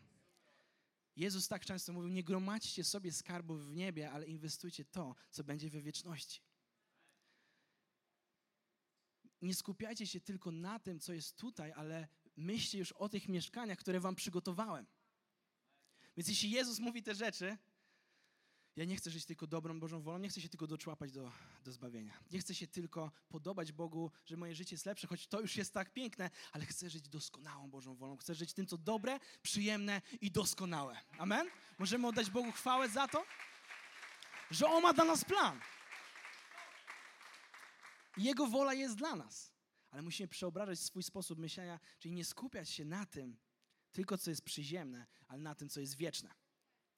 Jezus 1.17 1.49
tak 1.49 1.65
często 1.65 1.93
mówił: 1.93 2.11
Nie 2.11 2.25
gromadźcie 2.25 2.85
sobie 2.85 3.13
skarbów 3.13 3.67
w 3.67 3.75
niebie, 3.75 4.11
ale 4.11 4.27
inwestujcie 4.27 4.85
to, 4.85 5.15
co 5.31 5.45
będzie 5.45 5.71
we 5.71 5.83
wieczności 5.83 6.41
nie 9.43 9.55
skupiajcie 9.55 10.07
się 10.07 10.21
tylko 10.21 10.51
na 10.51 10.79
tym, 10.79 11.01
co 11.01 11.13
jest 11.13 11.37
tutaj, 11.37 11.73
ale 11.73 12.09
myślcie 12.37 12.79
już 12.79 12.93
o 12.93 13.09
tych 13.09 13.29
mieszkaniach, 13.29 13.79
które 13.79 14.01
wam 14.01 14.15
przygotowałem. 14.15 14.87
Więc 16.17 16.29
jeśli 16.29 16.51
Jezus 16.51 16.79
mówi 16.79 17.03
te 17.03 17.15
rzeczy, 17.15 17.59
ja 18.77 18.85
nie 18.85 18.97
chcę 18.97 19.11
żyć 19.11 19.25
tylko 19.25 19.47
dobrą 19.47 19.81
Bożą 19.81 20.03
wolą, 20.03 20.19
nie 20.19 20.29
chcę 20.29 20.41
się 20.41 20.49
tylko 20.49 20.67
doczłapać 20.67 21.13
do, 21.13 21.33
do 21.65 21.73
zbawienia. 21.73 22.19
Nie 22.31 22.39
chcę 22.39 22.55
się 22.55 22.67
tylko 22.67 23.13
podobać 23.29 23.73
Bogu, 23.73 24.11
że 24.25 24.37
moje 24.37 24.55
życie 24.55 24.75
jest 24.75 24.87
lepsze, 24.87 25.07
choć 25.07 25.27
to 25.27 25.41
już 25.41 25.57
jest 25.57 25.75
tak 25.75 25.93
piękne, 25.93 26.31
ale 26.53 26.67
chcę 26.67 26.91
żyć 26.91 27.09
doskonałą 27.09 27.71
Bożą 27.71 27.95
wolą. 27.95 28.17
Chcę 28.17 28.35
żyć 28.35 28.53
tym, 28.53 28.67
co 28.67 28.79
dobre, 28.79 29.21
przyjemne 29.43 30.03
i 30.21 30.31
doskonałe. 30.31 31.01
Amen? 31.19 31.51
Możemy 31.79 32.07
oddać 32.07 32.31
Bogu 32.31 32.53
chwałę 32.53 32.89
za 32.89 33.09
to, 33.09 33.25
że 34.51 34.67
On 34.67 34.83
ma 34.83 34.93
dla 34.93 35.05
nas 35.05 35.25
plan. 35.25 35.61
Jego 38.17 38.47
wola 38.47 38.75
jest 38.75 38.97
dla 38.97 39.17
nas. 39.17 39.53
Ale 39.91 40.03
musimy 40.03 40.29
przeobrażać 40.29 40.81
swój 40.81 41.03
sposób 41.03 41.39
myślenia, 41.39 41.81
czyli 41.99 42.15
nie 42.15 42.25
skupiać 42.25 42.71
się 42.71 42.85
na 42.85 43.07
tym, 43.07 43.39
tylko 43.93 44.19
co 44.19 44.31
jest 44.31 44.43
przyziemne, 44.43 45.07
ale 45.29 45.43
na 45.43 45.55
tym, 45.55 45.69
co 45.69 45.81
jest 45.81 45.97
wieczne. 45.97 46.35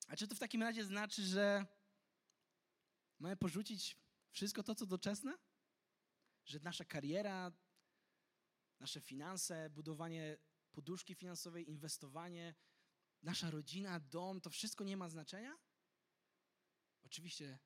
A 0.08 0.16
czy 0.16 0.28
to 0.28 0.34
w 0.34 0.38
takim 0.38 0.62
razie 0.62 0.84
znaczy, 0.84 1.22
że 1.22 1.66
mamy 3.18 3.36
porzucić 3.36 3.96
wszystko 4.30 4.62
to, 4.62 4.74
co 4.74 4.86
doczesne? 4.86 5.38
Że 6.44 6.58
nasza 6.60 6.84
kariera, 6.84 7.52
nasze 8.80 9.00
finanse, 9.00 9.70
budowanie 9.70 10.38
poduszki 10.72 11.14
finansowej, 11.14 11.70
inwestowanie, 11.70 12.54
nasza 13.22 13.50
rodzina, 13.50 14.00
dom, 14.00 14.40
to 14.40 14.50
wszystko 14.50 14.84
nie 14.84 14.96
ma 14.96 15.08
znaczenia? 15.08 15.58
Oczywiście, 17.04 17.58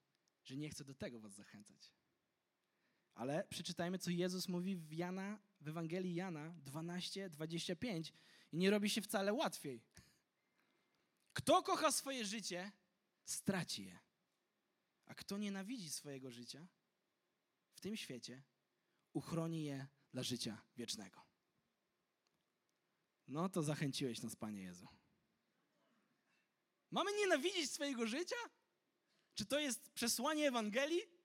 że 0.45 0.57
nie 0.57 0.71
chcę 0.71 0.85
do 0.85 0.95
tego 0.95 1.21
Was 1.21 1.33
zachęcać. 1.33 1.92
Ale 3.21 3.45
przeczytajmy, 3.45 3.99
co 3.99 4.11
Jezus 4.11 4.49
mówi 4.49 4.77
w 4.77 4.93
Jana, 4.93 5.39
w 5.61 5.69
Ewangelii 5.69 6.15
Jana 6.15 6.55
12, 6.65 7.31
25 7.31 8.12
i 8.53 8.57
nie 8.57 8.71
robi 8.71 8.91
się 8.91 9.03
wcale 9.03 9.33
łatwiej. 9.33 9.83
Kto 11.33 11.62
kocha 11.62 11.93
swoje 11.93 12.25
życie, 12.25 12.73
straci 13.25 13.85
je. 13.85 13.99
A 15.07 15.15
kto 15.15 15.39
nienawidzi 15.39 15.91
swojego 15.91 16.31
życia 16.31 16.67
w 17.75 17.81
tym 17.81 17.97
świecie, 17.97 18.43
uchroni 19.12 19.65
je 19.65 19.87
dla 20.12 20.23
życia 20.23 20.62
wiecznego. 20.77 21.23
No 23.29 23.49
to 23.49 23.62
zachęciłeś 23.62 24.23
nas, 24.23 24.37
Panie 24.37 24.62
Jezu. 24.62 24.89
Mamy 26.91 27.11
nienawidzić 27.12 27.71
swojego 27.71 28.07
życia? 28.07 28.37
Czy 29.35 29.47
to 29.47 29.59
jest 29.59 29.91
przesłanie 29.91 30.49
Ewangelii? 30.49 31.20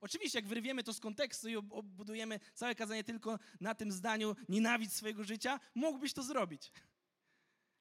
Oczywiście, 0.00 0.38
jak 0.38 0.48
wyrwiemy 0.48 0.84
to 0.84 0.92
z 0.92 1.00
kontekstu 1.00 1.48
i 1.48 1.56
obudujemy 1.56 2.40
całe 2.54 2.74
kazanie 2.74 3.04
tylko 3.04 3.38
na 3.60 3.74
tym 3.74 3.92
zdaniu 3.92 4.36
nienawidź 4.48 4.92
swojego 4.92 5.24
życia, 5.24 5.60
mógłbyś 5.74 6.12
to 6.12 6.22
zrobić. 6.22 6.72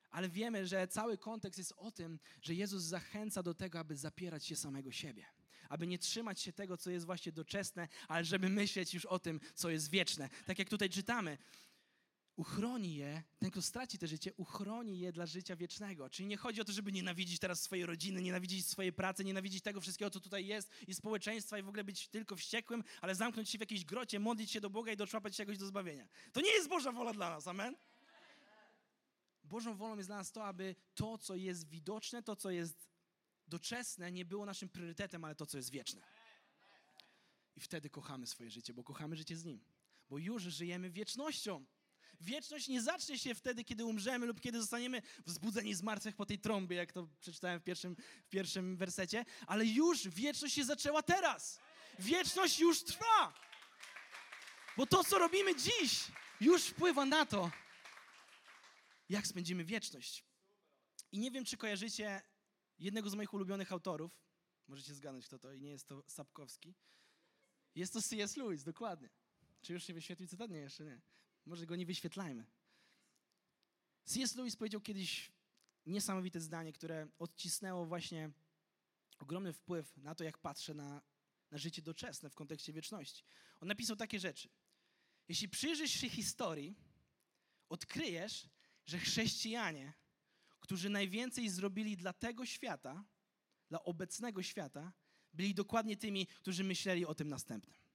Ale 0.10 0.30
wiemy, 0.30 0.68
że 0.68 0.88
cały 0.88 1.18
kontekst 1.18 1.58
jest 1.58 1.74
o 1.78 1.92
tym, 1.92 2.20
że 2.42 2.54
Jezus 2.54 2.84
zachęca 2.84 3.44
do 3.44 3.54
tego, 3.54 3.80
aby 3.80 3.98
zapierać 3.98 4.46
się 4.46 4.56
samego 4.56 4.92
siebie. 4.92 5.26
Aby 5.70 5.88
nie 5.88 6.00
trzymać 6.00 6.42
się 6.42 6.54
tego, 6.54 6.78
co 6.78 6.90
jest 6.90 7.06
właśnie 7.06 7.32
doczesne, 7.32 7.88
ale 8.08 8.26
żeby 8.26 8.50
myśleć 8.50 8.94
już 8.94 9.06
o 9.06 9.20
tym, 9.20 9.40
co 9.56 9.70
jest 9.70 9.90
wieczne. 9.90 10.30
Tak 10.46 10.60
jak 10.60 10.70
tutaj 10.70 10.90
czytamy, 10.90 11.38
uchroni 12.40 12.96
je, 12.96 13.24
ten, 13.40 13.52
kto 13.52 13.62
straci 13.62 13.98
to 13.98 14.08
życie, 14.08 14.34
uchroni 14.38 15.00
je 15.00 15.12
dla 15.12 15.26
życia 15.26 15.56
wiecznego. 15.56 16.10
Czyli 16.10 16.28
nie 16.28 16.38
chodzi 16.38 16.62
o 16.62 16.66
to, 16.66 16.72
żeby 16.72 16.92
nienawidzić 16.92 17.40
teraz 17.40 17.62
swojej 17.62 17.86
rodziny, 17.86 18.22
nienawidzić 18.22 18.68
swojej 18.68 18.94
pracy, 18.94 19.24
nienawidzić 19.24 19.64
tego 19.64 19.82
wszystkiego, 19.82 20.12
co 20.12 20.20
tutaj 20.20 20.46
jest 20.46 20.72
i 20.88 20.94
społeczeństwa 20.94 21.60
i 21.60 21.64
w 21.64 21.68
ogóle 21.68 21.84
być 21.84 22.08
tylko 22.08 22.36
wściekłym, 22.36 22.84
ale 23.02 23.16
zamknąć 23.16 23.50
się 23.50 23.58
w 23.58 23.62
jakiejś 23.62 23.86
grocie, 23.86 24.20
modlić 24.20 24.52
się 24.52 24.62
do 24.62 24.70
Boga 24.70 24.92
i 24.92 24.98
doczłapać 24.98 25.36
się 25.36 25.44
jakoś 25.44 25.58
do 25.58 25.66
zbawienia. 25.66 26.08
To 26.32 26.42
nie 26.42 26.52
jest 26.52 26.70
Boża 26.70 26.92
wola 26.92 27.14
dla 27.14 27.30
nas, 27.30 27.48
amen? 27.48 27.76
Bożą 29.44 29.76
wolą 29.76 29.98
jest 29.98 30.10
dla 30.10 30.18
nas 30.18 30.32
to, 30.32 30.46
aby 30.46 30.76
to, 30.96 31.18
co 31.18 31.36
jest 31.36 31.70
widoczne, 31.70 32.24
to, 32.24 32.36
co 32.36 32.52
jest 32.52 32.90
doczesne, 33.48 34.12
nie 34.12 34.26
było 34.26 34.46
naszym 34.46 34.70
priorytetem, 34.70 35.26
ale 35.26 35.36
to, 35.36 35.46
co 35.46 35.58
jest 35.58 35.72
wieczne. 35.72 36.02
I 37.56 37.60
wtedy 37.60 37.90
kochamy 37.90 38.28
swoje 38.28 38.50
życie, 38.50 38.74
bo 38.74 38.84
kochamy 38.84 39.16
życie 39.16 39.38
z 39.38 39.46
Nim. 39.46 39.60
Bo 40.10 40.18
już 40.18 40.44
żyjemy 40.44 40.90
wiecznością. 40.90 41.66
Wieczność 42.20 42.68
nie 42.68 42.82
zacznie 42.82 43.20
się 43.20 43.36
wtedy, 43.36 43.64
kiedy 43.64 43.86
umrzemy 43.86 44.26
lub 44.26 44.42
kiedy 44.42 44.60
zostaniemy 44.62 45.02
wzbudzeni 45.26 45.76
z 45.76 45.82
martwych 45.82 46.16
po 46.16 46.26
tej 46.26 46.40
trąbie, 46.40 46.76
jak 46.76 46.94
to 46.94 47.08
przeczytałem 47.20 47.60
w 47.60 47.64
pierwszym, 47.64 47.96
w 48.26 48.30
pierwszym 48.30 48.78
wersecie, 48.78 49.26
ale 49.48 49.66
już 49.66 50.08
wieczność 50.08 50.56
się 50.56 50.64
zaczęła 50.64 51.04
teraz. 51.04 51.60
Wieczność 52.00 52.60
już 52.60 52.84
trwa. 52.84 53.34
Bo 54.78 54.86
to, 54.86 55.04
co 55.04 55.20
robimy 55.20 55.56
dziś, 55.56 56.12
już 56.42 56.66
wpływa 56.66 57.06
na 57.06 57.26
to, 57.26 57.52
jak 59.10 59.28
spędzimy 59.28 59.64
wieczność. 59.64 60.24
I 61.12 61.20
nie 61.20 61.32
wiem, 61.32 61.46
czy 61.46 61.58
kojarzycie 61.58 62.22
jednego 62.80 63.10
z 63.10 63.16
moich 63.16 63.34
ulubionych 63.34 63.72
autorów. 63.72 64.12
Możecie 64.68 64.96
zgadnąć, 64.96 65.26
kto 65.26 65.40
to, 65.40 65.54
i 65.54 65.62
nie 65.62 65.70
jest 65.70 65.88
to 65.88 66.04
Sapkowski. 66.08 66.76
Jest 67.76 67.94
to 67.94 68.02
C.S. 68.02 68.38
Lewis, 68.38 68.64
dokładnie. 68.64 69.10
Czy 69.62 69.74
już 69.74 69.84
się 69.84 69.94
wyświetlił 69.94 70.28
cytat? 70.28 70.52
Nie, 70.52 70.60
jeszcze 70.60 70.84
nie. 70.84 71.02
Może 71.50 71.66
go 71.66 71.76
nie 71.76 71.86
wyświetlajmy. 71.86 72.46
C.S. 74.06 74.36
Lewis 74.36 74.56
powiedział 74.56 74.82
kiedyś 74.82 75.32
niesamowite 75.86 76.42
zdanie, 76.42 76.74
które 76.74 77.08
odcisnęło 77.20 77.86
właśnie 77.86 78.32
ogromny 79.20 79.54
wpływ 79.54 79.98
na 79.98 80.16
to, 80.16 80.24
jak 80.24 80.38
patrzę 80.38 80.74
na, 80.74 81.02
na 81.52 81.58
życie 81.58 81.82
doczesne 81.82 82.30
w 82.30 82.36
kontekście 82.36 82.74
wieczności. 82.74 83.24
On 83.62 83.68
napisał 83.68 83.96
takie 83.96 84.20
rzeczy. 84.20 84.50
Jeśli 85.28 85.50
przyjrzysz 85.50 85.92
się 85.92 86.10
historii, 86.10 86.76
odkryjesz, 87.70 88.50
że 88.86 89.00
chrześcijanie, 89.00 89.94
którzy 90.60 90.90
najwięcej 90.90 91.50
zrobili 91.50 91.98
dla 91.98 92.14
tego 92.14 92.46
świata, 92.46 93.06
dla 93.70 93.84
obecnego 93.84 94.44
świata, 94.44 94.94
byli 95.34 95.54
dokładnie 95.56 95.98
tymi, 95.98 96.28
którzy 96.28 96.64
myśleli 96.64 97.06
o 97.06 97.16
tym 97.16 97.30
następnym. 97.30 97.89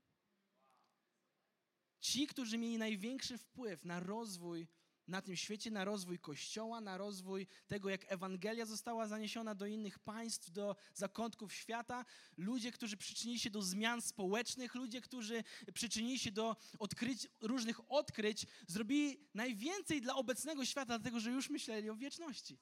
Ci, 2.04 2.26
którzy 2.26 2.58
mieli 2.58 2.78
największy 2.78 3.38
wpływ 3.38 3.84
na 3.84 4.00
rozwój 4.00 4.68
na 5.08 5.22
tym 5.22 5.36
świecie, 5.36 5.70
na 5.70 5.84
rozwój 5.84 6.18
Kościoła, 6.18 6.80
na 6.80 6.98
rozwój 6.98 7.46
tego, 7.66 7.88
jak 7.90 8.12
Ewangelia 8.12 8.66
została 8.66 9.06
zaniesiona 9.06 9.54
do 9.54 9.66
innych 9.66 9.98
państw, 9.98 10.50
do 10.50 10.76
zakątków 10.94 11.52
świata. 11.52 12.04
Ludzie, 12.36 12.72
którzy 12.72 12.96
przyczynili 12.96 13.40
się 13.40 13.50
do 13.50 13.62
zmian 13.62 14.02
społecznych, 14.02 14.74
ludzie, 14.74 15.00
którzy 15.00 15.44
przyczynili 15.74 16.18
się 16.18 16.32
do 16.32 16.56
odkryć, 16.78 17.28
różnych 17.40 17.92
odkryć, 17.92 18.46
zrobili 18.66 19.18
najwięcej 19.34 20.00
dla 20.00 20.14
obecnego 20.14 20.64
świata, 20.64 20.98
dlatego 20.98 21.20
że 21.20 21.30
już 21.30 21.50
myśleli 21.50 21.90
o 21.90 21.96
wieczności. 21.96 22.58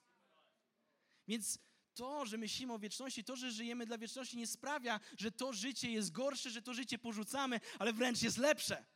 Więc 1.29 1.59
to, 1.95 2.27
że 2.27 2.39
myślimy 2.39 2.73
o 2.73 2.79
wieczności, 2.79 3.25
to, 3.25 3.37
że 3.37 3.51
żyjemy 3.51 3.87
dla 3.87 3.99
wieczności, 3.99 4.37
nie 4.37 4.47
sprawia, 4.47 5.01
że 5.19 5.33
to 5.33 5.53
życie 5.53 5.91
jest 5.91 6.13
gorsze, 6.13 6.51
że 6.51 6.63
to 6.63 6.75
życie 6.75 6.99
porzucamy, 6.99 7.61
ale 7.79 7.93
wręcz 7.93 8.23
jest 8.23 8.39
lepsze. 8.39 8.92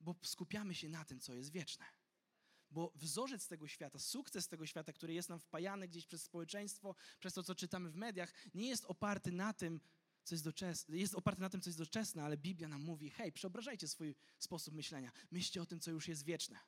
Bo 0.00 0.14
skupiamy 0.22 0.74
się 0.74 0.88
na 0.88 1.04
tym, 1.04 1.20
co 1.20 1.34
jest 1.34 1.52
wieczne 1.52 1.84
bo 2.70 2.92
wzorzec 2.94 3.48
tego 3.48 3.68
świata, 3.68 3.98
sukces 3.98 4.48
tego 4.48 4.66
świata, 4.66 4.92
który 4.92 5.14
jest 5.14 5.28
nam 5.28 5.40
wpajany 5.40 5.88
gdzieś 5.88 6.06
przez 6.06 6.22
społeczeństwo, 6.22 6.94
przez 7.18 7.34
to, 7.34 7.42
co 7.42 7.54
czytamy 7.54 7.90
w 7.90 7.96
mediach, 7.96 8.32
nie 8.54 8.68
jest 8.68 8.84
oparty 8.84 9.32
na 9.32 9.52
tym, 9.52 9.80
co 10.24 10.34
jest 10.34 10.44
doczesne, 10.44 10.96
jest 10.96 11.14
oparty 11.14 11.40
na 11.40 11.50
tym, 11.50 11.60
co 11.60 11.70
jest 11.70 11.78
doczesne, 11.78 12.24
ale 12.24 12.36
Biblia 12.36 12.68
nam 12.68 12.82
mówi, 12.82 13.10
hej, 13.10 13.32
przeobrażajcie 13.32 13.88
swój 13.88 14.14
sposób 14.38 14.74
myślenia, 14.74 15.12
myślcie 15.30 15.62
o 15.62 15.66
tym, 15.66 15.80
co 15.80 15.90
już 15.90 16.08
jest 16.08 16.24
wieczne. 16.24 16.58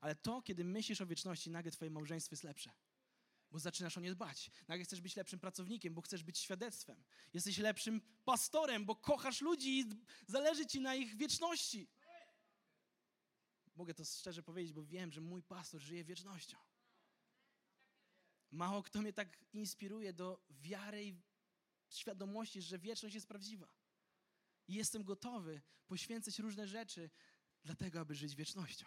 Ale 0.00 0.14
to, 0.14 0.42
kiedy 0.42 0.64
myślisz 0.64 1.00
o 1.00 1.06
wieczności, 1.06 1.50
nagle 1.50 1.72
twoje 1.72 1.90
małżeństwo 1.90 2.32
jest 2.32 2.44
lepsze. 2.44 2.72
Bo 3.50 3.58
zaczynasz 3.58 3.98
o 3.98 4.00
nie 4.00 4.14
dbać. 4.14 4.50
Nagle 4.68 4.84
chcesz 4.84 5.00
być 5.00 5.16
lepszym 5.16 5.40
pracownikiem, 5.40 5.94
bo 5.94 6.00
chcesz 6.00 6.22
być 6.22 6.38
świadectwem. 6.38 7.04
Jesteś 7.32 7.58
lepszym 7.58 8.00
pastorem, 8.24 8.84
bo 8.84 8.96
kochasz 8.96 9.40
ludzi 9.40 9.80
i 9.80 9.84
zależy 10.26 10.66
ci 10.66 10.80
na 10.80 10.94
ich 10.94 11.16
wieczności. 11.16 11.88
Mogę 13.74 13.94
to 13.94 14.04
szczerze 14.04 14.42
powiedzieć, 14.42 14.72
bo 14.72 14.84
wiem, 14.84 15.12
że 15.12 15.20
mój 15.20 15.42
pastor 15.42 15.80
żyje 15.80 16.04
wiecznością. 16.04 16.56
Mało 18.50 18.82
kto 18.82 19.02
mnie 19.02 19.12
tak 19.12 19.38
inspiruje 19.52 20.12
do 20.12 20.44
wiary 20.50 21.04
i 21.04 21.14
świadomości, 21.88 22.62
że 22.62 22.78
wieczność 22.78 23.14
jest 23.14 23.28
prawdziwa. 23.28 23.74
I 24.68 24.74
jestem 24.74 25.04
gotowy 25.04 25.62
poświęcać 25.86 26.38
różne 26.38 26.68
rzeczy 26.68 27.10
dlatego, 27.64 28.00
aby 28.00 28.14
żyć 28.14 28.34
wiecznością. 28.34 28.86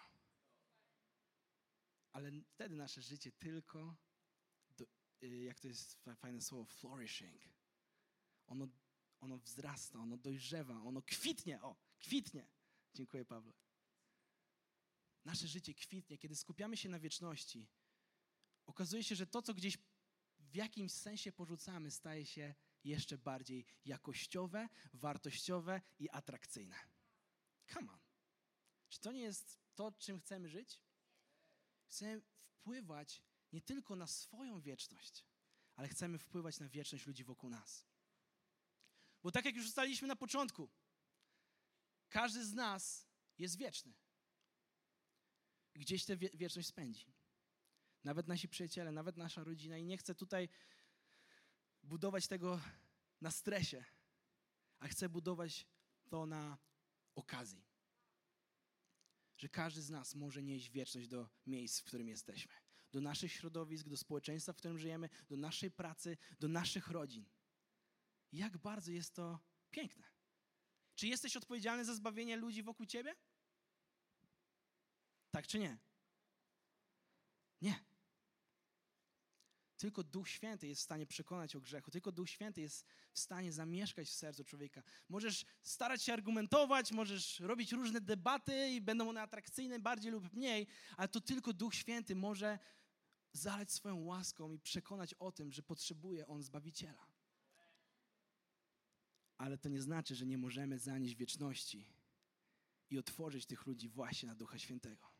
Ale 2.11 2.31
wtedy 2.47 2.75
nasze 2.75 3.01
życie 3.01 3.31
tylko, 3.31 3.95
do, 4.77 4.85
y, 5.23 5.43
jak 5.43 5.59
to 5.59 5.67
jest 5.67 5.97
fajne 6.15 6.41
słowo, 6.41 6.65
flourishing. 6.65 7.41
Ono, 8.47 8.67
ono 9.19 9.37
wzrasta, 9.37 9.99
ono 9.99 10.17
dojrzewa, 10.17 10.81
ono 10.81 11.01
kwitnie. 11.01 11.61
O, 11.61 11.75
kwitnie. 11.99 12.47
Dziękuję, 12.93 13.25
Pawle 13.25 13.64
nasze 15.25 15.47
życie 15.47 15.73
kwitnie, 15.73 16.17
kiedy 16.17 16.35
skupiamy 16.35 16.77
się 16.77 16.89
na 16.89 16.99
wieczności, 16.99 17.67
okazuje 18.65 19.03
się, 19.03 19.15
że 19.15 19.27
to, 19.27 19.41
co 19.41 19.53
gdzieś 19.53 19.77
w 20.39 20.55
jakimś 20.55 20.91
sensie 20.91 21.31
porzucamy, 21.31 21.91
staje 21.91 22.25
się 22.25 22.55
jeszcze 22.83 23.17
bardziej 23.17 23.65
jakościowe, 23.85 24.69
wartościowe 24.93 25.81
i 25.99 26.09
atrakcyjne. 26.09 26.75
Come 27.73 27.91
on. 27.91 27.99
Czy 28.89 28.99
to 28.99 29.11
nie 29.11 29.21
jest 29.21 29.59
to, 29.75 29.91
czym 29.91 30.19
chcemy 30.19 30.49
żyć? 30.49 30.81
Chcemy 31.87 32.21
wpływać 32.21 33.23
nie 33.51 33.61
tylko 33.61 33.95
na 33.95 34.07
swoją 34.07 34.61
wieczność, 34.61 35.25
ale 35.75 35.87
chcemy 35.87 36.17
wpływać 36.17 36.59
na 36.59 36.69
wieczność 36.69 37.07
ludzi 37.07 37.23
wokół 37.23 37.49
nas. 37.49 37.85
Bo 39.23 39.31
tak 39.31 39.45
jak 39.45 39.55
już 39.55 39.65
ustaliliśmy 39.65 40.07
na 40.07 40.15
początku, 40.15 40.69
każdy 42.09 42.45
z 42.45 42.53
nas 42.53 43.07
jest 43.37 43.57
wieczny 43.57 43.93
gdzieś 45.75 46.05
tę 46.05 46.17
wieczność 46.17 46.67
spędzi. 46.67 47.13
Nawet 48.03 48.27
nasi 48.27 48.47
przyjaciele, 48.47 48.91
nawet 48.91 49.17
nasza 49.17 49.43
rodzina. 49.43 49.77
I 49.77 49.85
nie 49.85 49.97
chcę 49.97 50.15
tutaj 50.15 50.49
budować 51.83 52.27
tego 52.27 52.61
na 53.21 53.31
stresie, 53.31 53.85
a 54.79 54.87
chcę 54.87 55.09
budować 55.09 55.67
to 56.09 56.25
na 56.25 56.57
okazji. 57.15 57.65
Że 59.37 59.49
każdy 59.49 59.81
z 59.81 59.89
nas 59.89 60.15
może 60.15 60.43
nieść 60.43 60.69
wieczność 60.69 61.07
do 61.07 61.29
miejsc, 61.45 61.79
w 61.79 61.83
którym 61.83 62.07
jesteśmy. 62.07 62.53
Do 62.91 63.01
naszych 63.01 63.31
środowisk, 63.31 63.87
do 63.87 63.97
społeczeństwa, 63.97 64.53
w 64.53 64.57
którym 64.57 64.79
żyjemy, 64.79 65.09
do 65.29 65.37
naszej 65.37 65.71
pracy, 65.71 66.17
do 66.39 66.47
naszych 66.47 66.87
rodzin. 66.87 67.25
Jak 68.31 68.57
bardzo 68.57 68.91
jest 68.91 69.13
to 69.13 69.39
piękne. 69.71 70.07
Czy 70.95 71.07
jesteś 71.07 71.37
odpowiedzialny 71.37 71.85
za 71.85 71.95
zbawienie 71.95 72.37
ludzi 72.37 72.63
wokół 72.63 72.85
ciebie? 72.85 73.15
Tak 75.35 75.47
czy 75.47 75.59
nie? 75.59 75.77
Nie. 77.61 77.85
Tylko 79.77 80.03
Duch 80.03 80.29
Święty 80.29 80.67
jest 80.67 80.81
w 80.81 80.83
stanie 80.83 81.05
przekonać 81.07 81.55
o 81.55 81.61
grzechu. 81.61 81.91
Tylko 81.91 82.11
Duch 82.11 82.29
Święty 82.29 82.61
jest 82.61 82.85
w 83.11 83.19
stanie 83.19 83.51
zamieszkać 83.51 84.07
w 84.07 84.13
sercu 84.13 84.43
człowieka. 84.43 84.83
Możesz 85.09 85.45
starać 85.63 86.03
się 86.03 86.13
argumentować, 86.13 86.91
możesz 86.91 87.39
robić 87.39 87.71
różne 87.71 88.01
debaty 88.01 88.69
i 88.69 88.81
będą 88.81 89.09
one 89.09 89.21
atrakcyjne 89.21 89.79
bardziej 89.79 90.11
lub 90.11 90.33
mniej, 90.33 90.67
ale 90.97 91.07
to 91.07 91.21
tylko 91.21 91.53
Duch 91.53 91.75
Święty 91.75 92.15
może 92.15 92.59
zalać 93.33 93.71
swoją 93.71 94.03
łaską 94.03 94.53
i 94.53 94.59
przekonać 94.59 95.13
o 95.13 95.31
tym, 95.31 95.51
że 95.51 95.63
potrzebuje 95.63 96.27
on 96.27 96.43
Zbawiciela. 96.43 97.07
Ale 99.37 99.57
to 99.57 99.69
nie 99.69 99.81
znaczy, 99.81 100.15
że 100.15 100.25
nie 100.25 100.37
możemy 100.37 100.79
zanieść 100.79 101.15
wieczności 101.15 101.93
i 102.89 102.97
otworzyć 102.97 103.45
tych 103.45 103.65
ludzi 103.65 103.89
właśnie 103.89 104.29
na 104.29 104.35
Ducha 104.35 104.59
Świętego. 104.59 105.14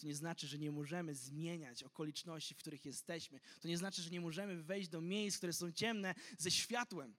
To 0.00 0.06
nie 0.06 0.14
znaczy, 0.14 0.46
że 0.46 0.58
nie 0.58 0.70
możemy 0.70 1.14
zmieniać 1.14 1.82
okoliczności, 1.82 2.54
w 2.54 2.58
których 2.58 2.84
jesteśmy. 2.84 3.40
To 3.60 3.68
nie 3.68 3.78
znaczy, 3.78 4.02
że 4.02 4.10
nie 4.10 4.20
możemy 4.20 4.62
wejść 4.62 4.88
do 4.88 5.00
miejsc, 5.00 5.36
które 5.36 5.52
są 5.52 5.72
ciemne, 5.72 6.14
ze 6.38 6.50
światłem. 6.50 7.16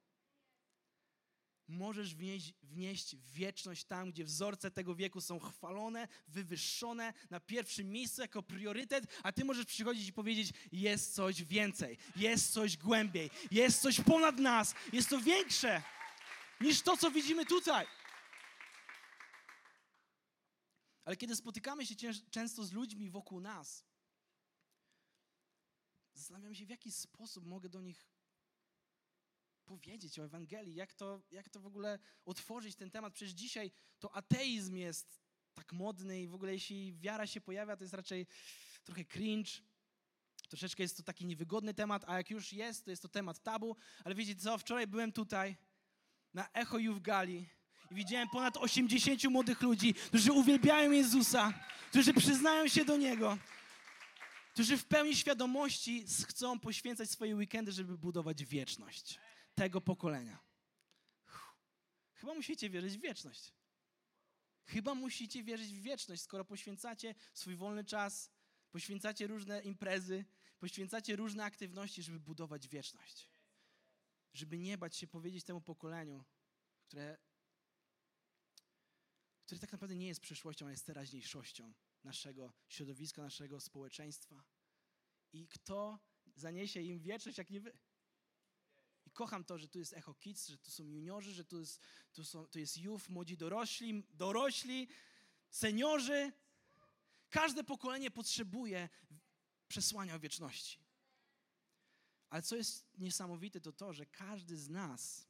Możesz 1.68 2.16
wnieść, 2.16 2.54
wnieść 2.64 3.16
wieczność 3.16 3.84
tam, 3.86 4.12
gdzie 4.12 4.24
wzorce 4.24 4.72
tego 4.72 4.96
wieku 4.96 5.22
są 5.22 5.40
chwalone, 5.40 6.08
wywyższone 6.28 7.14
na 7.30 7.40
pierwszym 7.40 7.90
miejscu 7.90 8.22
jako 8.22 8.44
priorytet, 8.44 9.06
a 9.24 9.32
ty 9.32 9.46
możesz 9.46 9.66
przychodzić 9.66 10.08
i 10.08 10.14
powiedzieć: 10.14 10.54
jest 10.72 11.14
coś 11.14 11.44
więcej, 11.44 11.98
jest 12.16 12.54
coś 12.54 12.78
głębiej, 12.78 13.30
jest 13.52 13.82
coś 13.82 14.02
ponad 14.02 14.38
nas, 14.38 14.76
jest 14.94 15.10
to 15.10 15.20
większe 15.20 15.82
niż 16.62 16.82
to, 16.82 16.98
co 16.98 17.12
widzimy 17.12 17.46
tutaj. 17.46 17.86
Ale 21.04 21.18
kiedy 21.18 21.36
spotykamy 21.36 21.86
się 21.86 21.96
często 22.32 22.64
z 22.64 22.72
ludźmi 22.72 23.10
wokół 23.10 23.40
nas, 23.40 23.86
zastanawiam 26.14 26.56
się, 26.56 26.66
w 26.66 26.70
jaki 26.70 26.92
sposób 26.92 27.46
mogę 27.46 27.70
do 27.70 27.82
nich 27.82 28.08
powiedzieć 29.66 30.20
o 30.20 30.26
Ewangelii, 30.26 30.76
jak 30.76 30.94
to, 30.94 31.22
jak 31.32 31.50
to 31.50 31.60
w 31.60 31.66
ogóle 31.66 32.00
otworzyć 32.26 32.76
ten 32.76 32.92
temat. 32.92 33.14
Przecież 33.14 33.34
dzisiaj 33.34 33.72
to 34.00 34.16
ateizm 34.16 34.76
jest 34.76 35.22
tak 35.54 35.74
modny 35.74 36.22
i 36.22 36.28
w 36.28 36.34
ogóle 36.34 36.52
jeśli 36.54 36.94
wiara 36.94 37.28
się 37.28 37.42
pojawia, 37.42 37.78
to 37.78 37.84
jest 37.84 37.94
raczej 37.94 38.28
trochę 38.84 39.06
cringe. 39.06 39.52
Troszeczkę 40.50 40.84
jest 40.84 40.98
to 40.98 41.04
taki 41.04 41.26
niewygodny 41.26 41.74
temat, 41.74 42.04
a 42.08 42.18
jak 42.18 42.30
już 42.30 42.54
jest, 42.54 42.86
to 42.86 42.90
jest 42.92 43.02
to 43.02 43.10
temat 43.10 43.40
tabu. 43.40 43.76
Ale 44.04 44.16
wiecie 44.16 44.36
co, 44.36 44.58
wczoraj 44.58 44.88
byłem 44.88 45.12
tutaj 45.12 45.58
na 46.34 46.50
Echo 46.54 46.78
Youth 46.78 47.02
Gali 47.02 47.50
i 47.92 47.96
widziałem 47.96 48.30
ponad 48.30 48.58
80 48.58 49.24
młodych 49.24 49.62
ludzi, 49.62 49.94
którzy 49.94 50.32
uwielbiają 50.32 50.92
Jezusa, 50.92 51.54
którzy 51.90 52.14
przyznają 52.14 52.68
się 52.68 52.86
do 52.86 52.98
Niego, 52.98 53.38
którzy 54.54 54.78
w 54.78 54.86
pełni 54.86 55.16
świadomości 55.16 56.06
chcą 56.28 56.60
poświęcać 56.60 57.10
swoje 57.10 57.36
weekendy, 57.36 57.72
żeby 57.72 57.98
budować 57.98 58.46
wieczność 58.46 59.20
tego 59.56 59.82
pokolenia. 59.82 60.40
Chyba 62.14 62.34
musicie 62.34 62.70
wierzyć 62.70 62.98
w 62.98 63.02
wieczność. 63.02 63.54
Chyba 64.66 64.96
musicie 64.96 65.44
wierzyć 65.44 65.74
w 65.74 65.82
wieczność, 65.82 66.22
skoro 66.22 66.46
poświęcacie 66.46 67.16
swój 67.34 67.56
wolny 67.56 67.84
czas, 67.84 68.32
poświęcacie 68.72 69.28
różne 69.28 69.62
imprezy, 69.62 70.26
poświęcacie 70.60 71.16
różne 71.16 71.44
aktywności, 71.44 72.04
żeby 72.04 72.20
budować 72.20 72.68
wieczność. 72.68 73.30
Żeby 74.34 74.58
nie 74.58 74.78
bać 74.78 74.98
się 74.98 75.08
powiedzieć 75.08 75.44
temu 75.44 75.62
pokoleniu, 75.62 76.24
które 76.88 77.18
który 79.52 79.60
tak 79.60 79.72
naprawdę 79.72 79.96
nie 79.96 80.08
jest 80.08 80.22
przyszłością, 80.22 80.68
a 80.68 80.72
jest 80.72 80.86
teraźniejszością 80.86 81.74
naszego 82.04 82.54
środowiska, 82.68 83.22
naszego 83.22 83.60
społeczeństwa. 83.60 84.44
I 85.34 85.48
kto 85.48 86.00
zaniesie 86.36 86.82
im 86.82 87.00
wieczność, 87.00 87.38
jak 87.38 87.50
nie 87.50 87.62
wy? 87.62 87.78
I 89.06 89.12
kocham 89.12 89.44
to, 89.44 89.58
że 89.58 89.68
tu 89.68 89.80
jest 89.80 89.94
Echo 89.94 90.14
Kids, 90.14 90.48
że 90.48 90.58
tu 90.58 90.72
są 90.72 90.84
juniorzy, 90.84 91.34
że 91.34 91.46
tu 91.46 91.60
jest, 91.60 91.82
tu 92.14 92.24
są, 92.24 92.48
tu 92.48 92.60
jest 92.60 92.78
youth, 92.78 93.10
młodzi 93.10 93.38
dorośli, 93.38 94.04
dorośli, 94.14 94.88
seniorzy. 95.50 96.32
Każde 97.30 97.64
pokolenie 97.64 98.12
potrzebuje 98.12 98.90
przesłania 99.68 100.16
o 100.16 100.20
wieczności. 100.20 100.80
Ale 102.30 102.42
co 102.42 102.56
jest 102.56 102.98
niesamowite, 102.98 103.62
to 103.62 103.72
to, 103.72 103.94
że 103.94 104.06
każdy 104.06 104.58
z 104.58 104.70
nas 104.70 105.28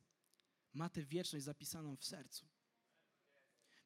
ma 0.73 0.89
tę 0.89 1.03
wieczność 1.03 1.45
zapisaną 1.45 1.95
w 1.95 2.05
sercu. 2.05 2.50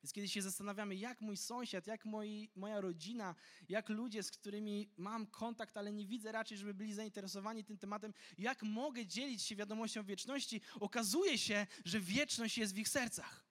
Więc 0.05 0.13
kiedy 0.13 0.29
się 0.29 0.41
zastanawiamy, 0.41 0.95
jak 0.95 1.21
mój 1.21 1.37
sąsiad, 1.37 1.87
jak 1.87 2.05
moi, 2.05 2.49
moja 2.55 2.81
rodzina, 2.81 3.35
jak 3.69 3.89
ludzie, 3.89 4.23
z 4.23 4.31
którymi 4.31 4.89
mam 4.97 5.27
kontakt, 5.27 5.77
ale 5.77 5.93
nie 5.93 6.07
widzę 6.07 6.31
raczej, 6.31 6.57
żeby 6.57 6.73
byli 6.73 6.93
zainteresowani 6.93 7.63
tym 7.63 7.77
tematem, 7.77 8.13
jak 8.37 8.63
mogę 8.63 9.05
dzielić 9.05 9.41
się 9.41 9.55
wiadomością 9.55 10.03
wieczności, 10.03 10.61
okazuje 10.79 11.37
się, 11.37 11.67
że 11.85 11.99
wieczność 11.99 12.57
jest 12.57 12.73
w 12.73 12.77
ich 12.77 12.89
sercach. 12.89 13.45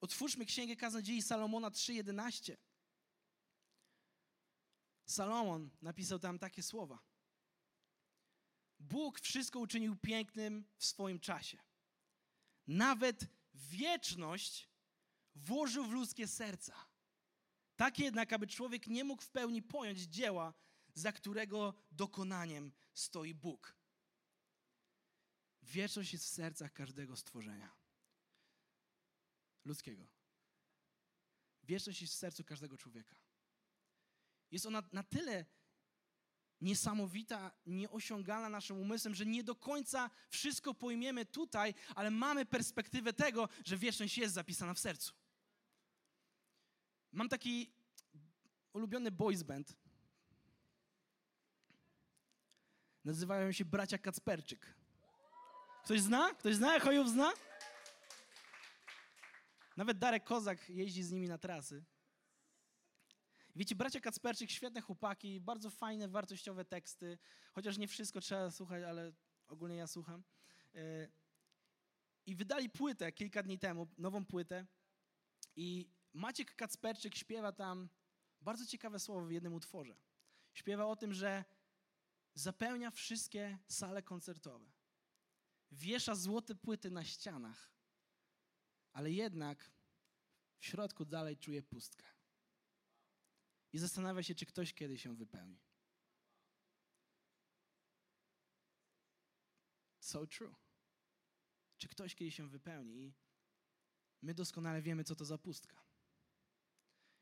Otwórzmy 0.00 0.44
Księgę 0.44 0.76
Kaznodziei 0.76 1.22
Salomona 1.22 1.70
3:11. 1.70 2.56
Salomon 5.06 5.70
napisał 5.82 6.18
tam 6.18 6.38
takie 6.38 6.62
słowa. 6.62 6.98
Bóg 8.80 9.20
wszystko 9.20 9.58
uczynił 9.58 9.96
pięknym 9.96 10.64
w 10.76 10.84
swoim 10.84 11.20
czasie. 11.20 11.58
Nawet 12.66 13.26
wieczność 13.54 14.73
włożył 15.34 15.84
w 15.84 15.92
ludzkie 15.92 16.28
serca. 16.28 16.86
Tak 17.76 17.98
jednak, 17.98 18.32
aby 18.32 18.46
człowiek 18.46 18.86
nie 18.86 19.04
mógł 19.04 19.22
w 19.22 19.30
pełni 19.30 19.62
pojąć 19.62 20.00
dzieła, 20.00 20.54
za 20.94 21.12
którego 21.12 21.74
dokonaniem 21.90 22.72
stoi 22.94 23.34
Bóg. 23.34 23.76
Wieczność 25.62 26.12
jest 26.12 26.24
w 26.24 26.28
sercach 26.28 26.72
każdego 26.72 27.16
stworzenia 27.16 27.76
ludzkiego. 29.64 30.06
Wieczność 31.62 32.00
jest 32.02 32.14
w 32.14 32.16
sercu 32.16 32.44
każdego 32.44 32.76
człowieka. 32.76 33.16
Jest 34.50 34.66
ona 34.66 34.82
na 34.92 35.02
tyle 35.02 35.46
niesamowita, 36.60 37.52
nieosiągalna 37.66 38.48
naszym 38.48 38.80
umysłem, 38.80 39.14
że 39.14 39.26
nie 39.26 39.44
do 39.44 39.54
końca 39.54 40.10
wszystko 40.28 40.74
pojmiemy 40.74 41.26
tutaj, 41.26 41.74
ale 41.94 42.10
mamy 42.10 42.46
perspektywę 42.46 43.12
tego, 43.12 43.48
że 43.64 43.78
wieczność 43.78 44.18
jest 44.18 44.34
zapisana 44.34 44.74
w 44.74 44.78
sercu. 44.78 45.23
Mam 47.14 47.28
taki 47.28 47.72
ulubiony 48.72 49.10
boys 49.10 49.42
band. 49.42 49.76
Nazywają 53.04 53.52
się 53.52 53.64
bracia 53.64 53.98
Kacperczyk. 53.98 54.74
Ktoś 55.84 56.00
zna? 56.00 56.34
Ktoś 56.34 56.54
zna? 56.56 56.80
Chojów 56.80 57.10
zna? 57.10 57.32
Nawet 59.76 59.98
Darek 59.98 60.24
Kozak 60.24 60.68
jeździ 60.68 61.02
z 61.02 61.12
nimi 61.12 61.28
na 61.28 61.38
trasy. 61.38 61.84
Wiecie, 63.56 63.74
bracia 63.74 64.00
Kacperczyk, 64.00 64.50
świetne 64.50 64.80
chłopaki, 64.80 65.40
bardzo 65.40 65.70
fajne, 65.70 66.08
wartościowe 66.08 66.64
teksty, 66.64 67.18
chociaż 67.52 67.78
nie 67.78 67.88
wszystko 67.88 68.20
trzeba 68.20 68.50
słuchać, 68.50 68.82
ale 68.82 69.12
ogólnie 69.48 69.76
ja 69.76 69.86
słucham. 69.86 70.24
E, 70.74 71.08
I 72.26 72.34
wydali 72.34 72.70
płytę 72.70 73.12
kilka 73.12 73.42
dni 73.42 73.58
temu, 73.58 73.88
nową 73.98 74.24
płytę 74.24 74.66
i 75.56 75.93
Maciek 76.14 76.54
Kacperczyk 76.56 77.14
śpiewa 77.14 77.52
tam 77.52 77.88
bardzo 78.40 78.66
ciekawe 78.66 78.98
słowo 78.98 79.26
w 79.26 79.32
jednym 79.32 79.54
utworze. 79.54 79.96
Śpiewa 80.52 80.86
o 80.86 80.96
tym, 80.96 81.14
że 81.14 81.44
zapełnia 82.34 82.90
wszystkie 82.90 83.58
sale 83.68 84.02
koncertowe. 84.02 84.72
Wiesza 85.70 86.14
złote 86.14 86.54
płyty 86.54 86.90
na 86.90 87.04
ścianach, 87.04 87.72
ale 88.92 89.10
jednak 89.10 89.70
w 90.58 90.66
środku 90.66 91.04
dalej 91.04 91.36
czuje 91.36 91.62
pustkę. 91.62 92.04
I 93.72 93.78
zastanawia 93.78 94.22
się, 94.22 94.34
czy 94.34 94.46
ktoś 94.46 94.74
kiedyś 94.74 95.02
się 95.02 95.16
wypełni. 95.16 95.60
So 100.00 100.26
true. 100.26 100.54
Czy 101.76 101.88
ktoś 101.88 102.14
kiedyś 102.14 102.34
się 102.34 102.48
wypełni? 102.48 103.04
I 103.04 103.14
my 104.22 104.34
doskonale 104.34 104.82
wiemy, 104.82 105.04
co 105.04 105.16
to 105.16 105.24
za 105.24 105.38
pustka 105.38 105.83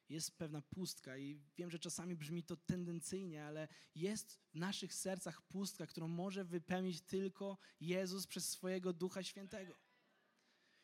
jest 0.09 0.39
pewna 0.39 0.63
pustka 0.63 1.19
i 1.19 1.41
wiem, 1.57 1.71
że 1.71 1.79
czasami 1.79 2.17
brzmi 2.17 2.43
to 2.43 2.57
tendencyjnie, 2.57 3.45
ale 3.45 3.69
jest 3.95 4.41
w 4.53 4.55
naszych 4.55 4.95
sercach 4.95 5.43
pustka, 5.43 5.87
którą 5.87 6.09
może 6.09 6.45
wypełnić 6.45 7.01
tylko 7.01 7.59
Jezus 7.81 8.27
przez 8.27 8.51
swojego 8.51 8.93
Ducha 8.93 9.23
Świętego. 9.23 9.79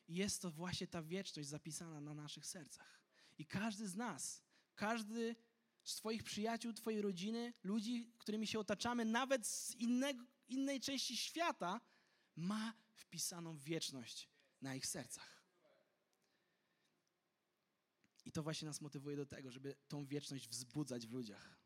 I 0.08 0.14
jest 0.14 0.42
to 0.42 0.50
właśnie 0.50 0.86
ta 0.86 1.02
wieczność 1.02 1.48
zapisana 1.48 2.00
na 2.00 2.14
naszych 2.14 2.46
sercach. 2.46 3.02
I 3.38 3.46
każdy 3.46 3.88
z 3.88 3.96
nas, 3.96 4.42
każdy 4.74 5.36
z 5.84 5.96
Twoich 5.96 6.24
przyjaciół, 6.24 6.72
Twojej 6.72 7.02
rodziny, 7.02 7.52
ludzi, 7.64 8.12
którymi 8.18 8.46
się 8.46 8.58
otaczamy, 8.58 9.04
nawet 9.04 9.46
z 9.46 9.74
innego, 9.74 10.24
innej 10.48 10.80
części 10.80 11.16
świata, 11.16 11.80
ma 12.36 12.74
wpisaną 12.94 13.56
wieczność 13.56 14.28
na 14.60 14.74
ich 14.74 14.86
sercach. 14.86 15.37
I 18.28 18.32
to 18.32 18.42
właśnie 18.42 18.66
nas 18.66 18.80
motywuje 18.80 19.16
do 19.16 19.26
tego, 19.26 19.50
żeby 19.50 19.76
tą 19.88 20.06
wieczność 20.06 20.48
wzbudzać 20.48 21.06
w 21.06 21.12
ludziach. 21.12 21.56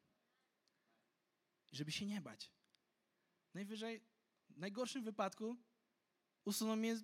Żeby 1.73 1.93
się 1.93 2.07
nie 2.07 2.21
bać. 2.21 2.51
Najwyżej, 3.55 4.01
w 4.51 4.59
najgorszym 4.59 5.05
wypadku 5.05 5.57
usuną 6.45 6.77
mnie 6.77 6.97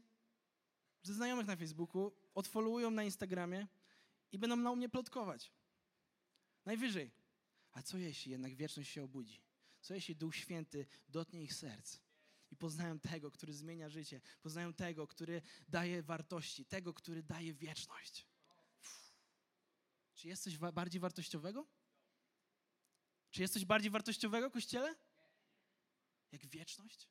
ze 1.03 1.14
znajomych 1.14 1.47
na 1.47 1.57
Facebooku, 1.57 2.12
odfollowują 2.35 2.90
na 2.90 3.05
Instagramie 3.05 3.66
i 4.33 4.38
będą 4.38 4.57
na 4.57 4.75
mnie 4.75 4.88
plotkować. 4.88 5.53
Najwyżej. 6.64 7.11
A 7.73 7.83
co 7.83 7.99
jeśli 7.99 8.33
jednak 8.33 8.55
wieczność 8.55 8.90
się 8.90 9.05
obudzi? 9.05 9.42
Co 9.81 9.94
jeśli 9.94 10.16
Duch 10.16 10.37
Święty 10.37 10.87
dotknie 11.09 11.42
ich 11.42 11.55
serc? 11.55 11.99
I 12.51 12.57
poznają 12.57 13.01
tego, 13.01 13.31
który 13.31 13.53
zmienia 13.53 13.88
życie. 13.88 14.21
Poznają 14.42 14.75
tego, 14.75 15.07
który 15.07 15.42
daje 15.68 16.03
wartości. 16.03 16.64
Tego, 16.64 16.94
który 16.94 17.23
daje 17.23 17.55
wieczność. 17.55 18.27
Czy 20.18 20.28
jest 20.28 20.42
coś 20.42 20.59
bardziej 20.59 21.00
wartościowego? 21.00 21.66
Czy 23.31 23.42
jest 23.42 23.54
coś 23.54 23.64
bardziej 23.64 23.90
wartościowego, 23.90 24.50
Kościele? 24.50 24.94
Jak 26.33 26.46
wieczność? 26.46 27.09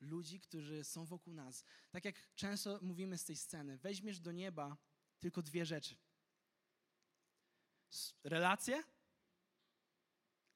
Ludzi, 0.00 0.40
którzy 0.40 0.84
są 0.84 1.04
wokół 1.04 1.34
nas. 1.34 1.64
Tak 1.90 2.04
jak 2.04 2.34
często 2.34 2.78
mówimy 2.82 3.18
z 3.18 3.24
tej 3.24 3.36
sceny, 3.36 3.78
weźmiesz 3.78 4.20
do 4.20 4.32
nieba 4.32 4.76
tylko 5.20 5.42
dwie 5.42 5.66
rzeczy. 5.66 5.96
Relacje, 8.24 8.82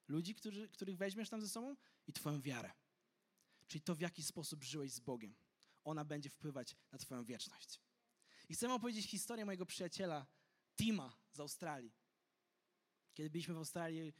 ludzi, 0.07 0.35
którzy, 0.35 0.69
których 0.69 0.97
weźmiesz 0.97 1.29
tam 1.29 1.41
ze 1.41 1.49
sobą 1.49 1.75
i 2.07 2.13
Twoją 2.13 2.41
wiarę. 2.41 2.71
Czyli 3.67 3.81
to, 3.81 3.95
w 3.95 4.01
jaki 4.01 4.23
sposób 4.23 4.63
żyłeś 4.63 4.91
z 4.91 4.99
Bogiem. 4.99 5.35
Ona 5.83 6.05
będzie 6.05 6.29
wpływać 6.29 6.75
na 6.91 6.97
Twoją 6.97 7.25
wieczność. 7.25 7.79
I 8.49 8.53
chcę 8.53 8.73
opowiedzieć 8.73 9.05
historię 9.05 9.45
mojego 9.45 9.65
przyjaciela, 9.65 10.27
Tima 10.81 11.13
z 11.31 11.39
Australii. 11.39 11.91
Kiedy 13.13 13.29
byliśmy 13.29 13.53
w 13.53 13.57
Australii, 13.57 14.13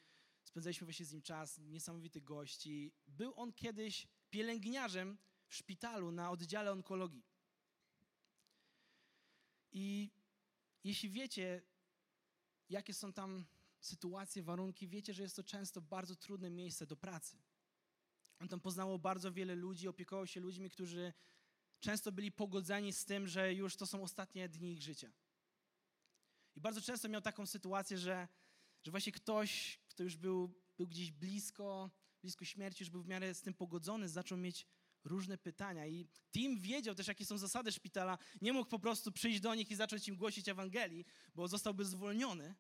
spędzaliśmy 0.44 0.86
właśnie 0.86 1.06
z 1.06 1.14
nim 1.14 1.22
czas, 1.22 1.58
niesamowity 1.58 2.22
gości. 2.22 2.94
Był 3.08 3.34
on 3.36 3.54
kiedyś 3.54 4.08
pielęgniarzem 4.30 5.18
w 5.48 5.56
szpitalu 5.56 6.12
na 6.12 6.32
oddziale 6.32 6.72
onkologii. 6.72 7.24
I 9.72 10.12
jeśli 10.84 11.10
wiecie, 11.10 11.62
jakie 12.70 12.94
są 12.94 13.14
tam 13.14 13.46
sytuacje, 13.80 14.44
warunki, 14.44 14.88
wiecie, 14.88 15.14
że 15.14 15.24
jest 15.24 15.36
to 15.36 15.44
często 15.44 15.82
bardzo 15.82 16.16
trudne 16.16 16.50
miejsce 16.50 16.88
do 16.88 16.96
pracy. 16.96 17.38
On 18.40 18.48
tam 18.48 18.60
poznało 18.60 19.00
bardzo 19.00 19.32
wiele 19.32 19.56
ludzi, 19.56 19.88
opiekował 19.88 20.28
się 20.28 20.40
ludźmi, 20.40 20.70
którzy 20.70 21.14
często 21.80 22.12
byli 22.12 22.32
pogodzeni 22.32 22.94
z 22.94 23.06
tym, 23.06 23.28
że 23.28 23.54
już 23.54 23.76
to 23.76 23.86
są 23.88 24.04
ostatnie 24.04 24.50
dni 24.50 24.74
ich 24.74 24.82
życia. 24.82 25.12
I 26.56 26.62
bardzo 26.62 26.82
często 26.82 27.10
miał 27.10 27.22
taką 27.22 27.46
sytuację, 27.46 27.98
że, 27.98 28.28
że 28.84 28.92
właśnie 28.92 29.12
ktoś, 29.12 29.80
kto 29.90 30.04
już 30.04 30.16
był, 30.16 30.54
był 30.78 30.88
gdzieś 30.88 31.12
blisko, 31.12 31.92
blisko 32.22 32.46
śmierci, 32.46 32.84
już 32.84 32.90
był 32.90 33.02
w 33.02 33.08
miarę 33.08 33.34
z 33.34 33.42
tym 33.42 33.54
pogodzony, 33.54 34.10
zaczął 34.10 34.38
mieć 34.38 34.68
różne 35.04 35.38
pytania. 35.38 35.88
I 35.88 36.08
Tim 36.32 36.60
wiedział 36.60 36.96
też, 36.96 37.08
jakie 37.08 37.26
są 37.26 37.38
zasady 37.38 37.72
szpitala. 37.72 38.18
Nie 38.42 38.54
mógł 38.54 38.70
po 38.70 38.80
prostu 38.80 39.12
przyjść 39.12 39.40
do 39.40 39.56
nich 39.56 39.72
i 39.72 39.76
zacząć 39.76 40.08
im 40.08 40.16
głosić 40.16 40.50
Ewangelii, 40.50 41.06
bo 41.36 41.48
zostałby 41.48 41.86
zwolniony, 41.86 42.56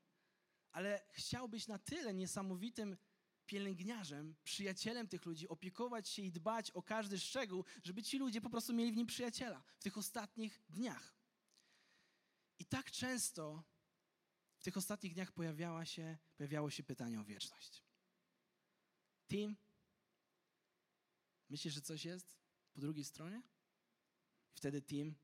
ale 0.72 1.06
chciał 1.12 1.50
być 1.50 1.68
na 1.68 1.80
tyle 1.80 2.14
niesamowitym 2.14 2.98
pielęgniarzem, 3.46 4.36
przyjacielem 4.44 5.08
tych 5.08 5.26
ludzi, 5.26 5.48
opiekować 5.48 6.10
się 6.10 6.22
i 6.22 6.32
dbać 6.32 6.72
o 6.72 6.82
każdy 6.82 7.20
szczegół, 7.20 7.66
żeby 7.84 8.04
ci 8.04 8.18
ludzie 8.18 8.42
po 8.42 8.50
prostu 8.50 8.74
mieli 8.74 8.92
w 8.92 8.96
nim 8.96 9.08
przyjaciela 9.08 9.64
w 9.78 9.84
tych 9.84 9.98
ostatnich 9.98 10.62
dniach. 10.70 11.16
I 12.60 12.66
tak 12.66 12.92
często 12.92 13.64
w 14.62 14.64
tych 14.64 14.78
ostatnich 14.78 15.14
dniach 15.14 15.32
pojawiała 15.32 15.86
się, 15.86 16.18
pojawiało 16.38 16.70
się 16.70 16.84
pytanie 16.84 17.22
o 17.22 17.24
wieczność. 17.24 17.84
Tim, 19.28 19.56
myślisz, 21.50 21.74
że 21.74 21.82
coś 21.82 22.06
jest 22.06 22.36
po 22.74 22.82
drugiej 22.82 23.06
stronie? 23.06 23.42
Wtedy 24.54 24.82
Tim 24.82 25.16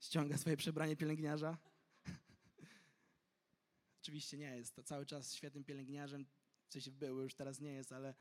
ściąga 0.00 0.38
swoje 0.38 0.56
przebranie 0.56 0.96
pielęgniarza. 0.96 1.58
Oczywiście 4.02 4.36
nie 4.36 4.56
jest, 4.56 4.74
to 4.74 4.82
cały 4.82 5.06
czas 5.06 5.34
świetnym 5.34 5.64
pielęgniarzem, 5.64 6.26
sensie 6.74 6.90
był, 6.90 7.20
już 7.20 7.34
teraz 7.34 7.60
nie 7.60 7.72
jest, 7.72 7.92
ale 7.92 8.14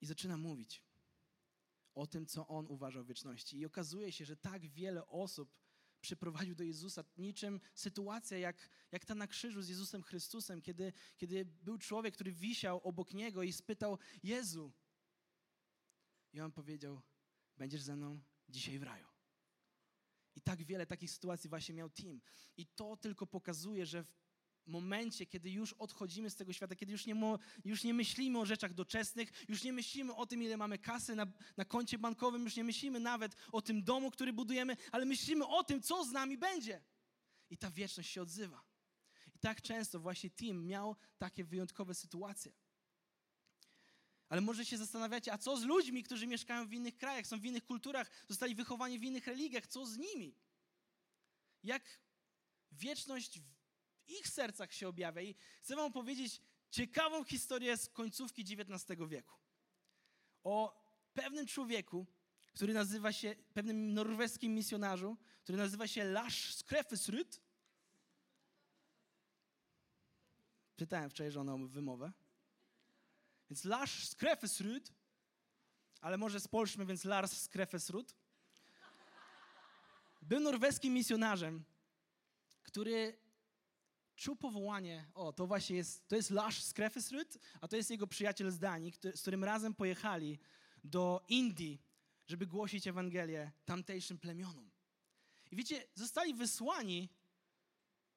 i 0.00 0.06
zaczyna 0.06 0.36
mówić 0.36 0.82
o 1.94 2.06
tym, 2.06 2.26
co 2.26 2.48
on 2.48 2.66
uważał 2.66 3.04
w 3.04 3.06
wieczności. 3.06 3.58
I 3.58 3.66
okazuje 3.66 4.12
się, 4.12 4.24
że 4.24 4.36
tak 4.36 4.66
wiele 4.66 5.06
osób 5.06 5.54
przyprowadził 6.00 6.54
do 6.54 6.64
Jezusa, 6.64 7.04
niczym 7.18 7.60
sytuacja 7.74 8.38
jak, 8.38 8.70
jak 8.92 9.04
ta 9.04 9.14
na 9.14 9.26
krzyżu 9.26 9.62
z 9.62 9.68
Jezusem 9.68 10.02
Chrystusem, 10.02 10.62
kiedy, 10.62 10.92
kiedy 11.16 11.44
był 11.44 11.78
człowiek, 11.78 12.14
który 12.14 12.32
wisiał 12.32 12.80
obok 12.84 13.14
niego 13.14 13.42
i 13.42 13.52
spytał: 13.52 13.98
Jezu. 14.22 14.72
I 16.32 16.40
on 16.40 16.52
powiedział: 16.52 17.02
Będziesz 17.56 17.82
ze 17.82 17.96
mną 17.96 18.20
dzisiaj 18.48 18.78
w 18.78 18.82
raju. 18.82 19.06
I 20.36 20.40
tak 20.40 20.62
wiele 20.62 20.86
takich 20.86 21.10
sytuacji 21.10 21.50
właśnie 21.50 21.74
miał 21.74 21.90
Tim. 21.90 22.20
I 22.56 22.66
to 22.66 22.96
tylko 22.96 23.26
pokazuje, 23.26 23.86
że 23.86 24.04
w 24.04 24.29
momencie, 24.70 25.26
kiedy 25.26 25.50
już 25.50 25.72
odchodzimy 25.72 26.30
z 26.30 26.36
tego 26.36 26.52
świata, 26.52 26.76
kiedy 26.76 26.92
już 26.92 27.06
nie, 27.06 27.16
już 27.64 27.84
nie 27.84 27.94
myślimy 27.94 28.38
o 28.38 28.46
rzeczach 28.46 28.74
doczesnych, 28.74 29.32
już 29.48 29.64
nie 29.64 29.72
myślimy 29.72 30.14
o 30.14 30.26
tym, 30.26 30.42
ile 30.42 30.56
mamy 30.56 30.78
kasy 30.78 31.14
na, 31.14 31.26
na 31.56 31.64
koncie 31.64 31.98
bankowym, 31.98 32.44
już 32.44 32.56
nie 32.56 32.64
myślimy 32.64 33.00
nawet 33.00 33.36
o 33.52 33.62
tym 33.62 33.84
domu, 33.84 34.10
który 34.10 34.32
budujemy, 34.32 34.76
ale 34.92 35.04
myślimy 35.04 35.46
o 35.46 35.64
tym, 35.64 35.82
co 35.82 36.04
z 36.04 36.12
nami 36.12 36.38
będzie. 36.38 36.82
I 37.50 37.56
ta 37.56 37.70
wieczność 37.70 38.10
się 38.10 38.22
odzywa. 38.22 38.62
I 39.34 39.38
tak 39.38 39.62
często 39.62 40.00
właśnie 40.00 40.30
Tim 40.30 40.66
miał 40.66 40.96
takie 41.18 41.44
wyjątkowe 41.44 41.94
sytuacje. 41.94 42.52
Ale 44.28 44.40
może 44.40 44.66
się 44.66 44.78
zastanawiacie, 44.78 45.32
a 45.32 45.38
co 45.38 45.56
z 45.56 45.62
ludźmi, 45.64 46.02
którzy 46.02 46.26
mieszkają 46.26 46.68
w 46.68 46.72
innych 46.72 46.96
krajach, 46.96 47.26
są 47.26 47.40
w 47.40 47.44
innych 47.44 47.64
kulturach, 47.64 48.10
zostali 48.28 48.54
wychowani 48.54 48.98
w 48.98 49.04
innych 49.04 49.26
religiach, 49.26 49.66
co 49.66 49.86
z 49.86 49.98
nimi? 49.98 50.34
Jak 51.62 52.00
wieczność 52.72 53.40
ich 54.10 54.28
sercach 54.28 54.72
się 54.72 54.88
objawia. 54.88 55.22
I 55.22 55.34
chcę 55.62 55.76
Wam 55.76 55.92
powiedzieć 55.92 56.40
ciekawą 56.70 57.24
historię 57.24 57.76
z 57.76 57.88
końcówki 57.88 58.42
XIX 58.42 59.00
wieku. 59.08 59.34
O 60.44 60.82
pewnym 61.14 61.46
człowieku, 61.46 62.06
który 62.54 62.74
nazywa 62.74 63.12
się, 63.12 63.36
pewnym 63.54 63.94
norweskim 63.94 64.54
misjonarzu, 64.54 65.16
który 65.42 65.58
nazywa 65.58 65.86
się 65.86 66.04
Lars 66.04 66.56
Skrefesrud. 66.56 67.40
Pytałem 70.76 71.10
wczoraj 71.10 71.32
żonę 71.32 71.54
o 71.54 71.58
wymowę. 71.58 72.12
Więc 73.50 73.64
Lars 73.64 74.08
Skrefesrud, 74.08 74.92
ale 76.00 76.18
może 76.18 76.40
spolszmy, 76.40 76.86
więc 76.86 77.04
Lars 77.04 77.42
Skrefesrud. 77.42 78.14
Był 80.22 80.40
norweskim 80.40 80.94
misjonarzem, 80.94 81.64
który 82.62 83.19
czuł 84.20 84.36
powołanie, 84.36 85.06
o, 85.14 85.32
to 85.32 85.46
właśnie 85.46 85.76
jest, 85.76 86.08
to 86.08 86.16
jest 86.16 86.30
Lars 86.30 86.66
Skrefesrud, 86.66 87.38
a 87.60 87.68
to 87.68 87.76
jest 87.76 87.90
jego 87.90 88.06
przyjaciel 88.06 88.50
z 88.50 88.58
Danii, 88.58 88.92
który, 88.92 89.16
z 89.16 89.20
którym 89.20 89.44
razem 89.44 89.74
pojechali 89.74 90.38
do 90.84 91.24
Indii, 91.28 91.82
żeby 92.26 92.46
głosić 92.46 92.86
Ewangelię 92.86 93.52
tamtejszym 93.64 94.18
plemionom. 94.18 94.70
I 95.50 95.56
wiecie, 95.56 95.86
zostali 95.94 96.34
wysłani 96.34 97.08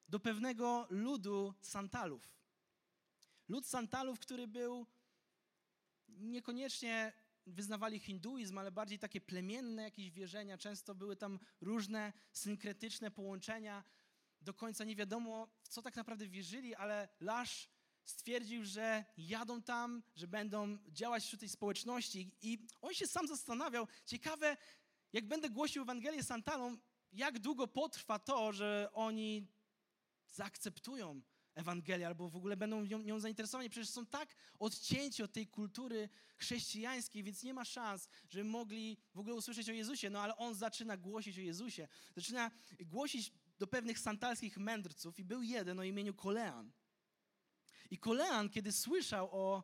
do 0.08 0.20
pewnego 0.20 0.86
ludu 0.90 1.54
Santalów. 1.60 2.34
Lud 3.48 3.66
Santalów, 3.66 4.18
który 4.20 4.48
był 4.48 4.86
niekoniecznie 6.08 7.12
wyznawali 7.46 7.98
hinduizm, 7.98 8.58
ale 8.58 8.72
bardziej 8.72 8.98
takie 8.98 9.20
plemienne 9.20 9.82
jakieś 9.82 10.10
wierzenia. 10.10 10.58
Często 10.58 10.94
były 10.94 11.16
tam 11.16 11.38
różne 11.60 12.12
synkretyczne 12.32 13.10
połączenia 13.10 13.84
do 14.44 14.54
końca 14.54 14.84
nie 14.84 14.96
wiadomo, 14.96 15.48
w 15.62 15.68
co 15.68 15.82
tak 15.82 15.96
naprawdę 15.96 16.28
wierzyli, 16.28 16.74
ale 16.74 17.08
Lasz 17.20 17.68
stwierdził, 18.04 18.64
że 18.64 19.04
jadą 19.16 19.62
tam, 19.62 20.02
że 20.16 20.28
będą 20.28 20.78
działać 20.88 21.24
wśród 21.24 21.40
tej 21.40 21.48
społeczności. 21.48 22.30
I 22.42 22.66
on 22.80 22.94
się 22.94 23.06
sam 23.06 23.28
zastanawiał, 23.28 23.88
ciekawe, 24.06 24.56
jak 25.12 25.28
będę 25.28 25.50
głosił 25.50 25.82
Ewangelię 25.82 26.22
Santalą, 26.22 26.76
jak 27.12 27.38
długo 27.38 27.68
potrwa 27.68 28.18
to, 28.18 28.52
że 28.52 28.90
oni 28.92 29.48
zaakceptują 30.28 31.22
Ewangelię 31.54 32.06
albo 32.06 32.28
w 32.28 32.36
ogóle 32.36 32.56
będą 32.56 32.84
nią, 32.84 32.98
nią 32.98 33.20
zainteresowani. 33.20 33.70
Przecież 33.70 33.88
są 33.88 34.06
tak 34.06 34.36
odcięci 34.58 35.22
od 35.22 35.32
tej 35.32 35.46
kultury 35.46 36.08
chrześcijańskiej, 36.36 37.22
więc 37.22 37.42
nie 37.42 37.54
ma 37.54 37.64
szans, 37.64 38.08
żeby 38.30 38.44
mogli 38.44 38.96
w 39.14 39.18
ogóle 39.18 39.34
usłyszeć 39.34 39.70
o 39.70 39.72
Jezusie. 39.72 40.10
No 40.10 40.20
ale 40.20 40.36
on 40.36 40.54
zaczyna 40.54 40.96
głosić 40.96 41.38
o 41.38 41.40
Jezusie. 41.40 41.88
Zaczyna 42.16 42.50
głosić 42.80 43.32
do 43.58 43.66
pewnych 43.66 43.98
santalskich 43.98 44.58
mędrców 44.58 45.18
i 45.18 45.24
był 45.24 45.42
jeden 45.42 45.80
o 45.80 45.82
imieniu 45.82 46.14
Kolean. 46.14 46.72
I 47.90 47.98
Kolean, 47.98 48.50
kiedy 48.50 48.72
słyszał 48.72 49.28
o, 49.32 49.62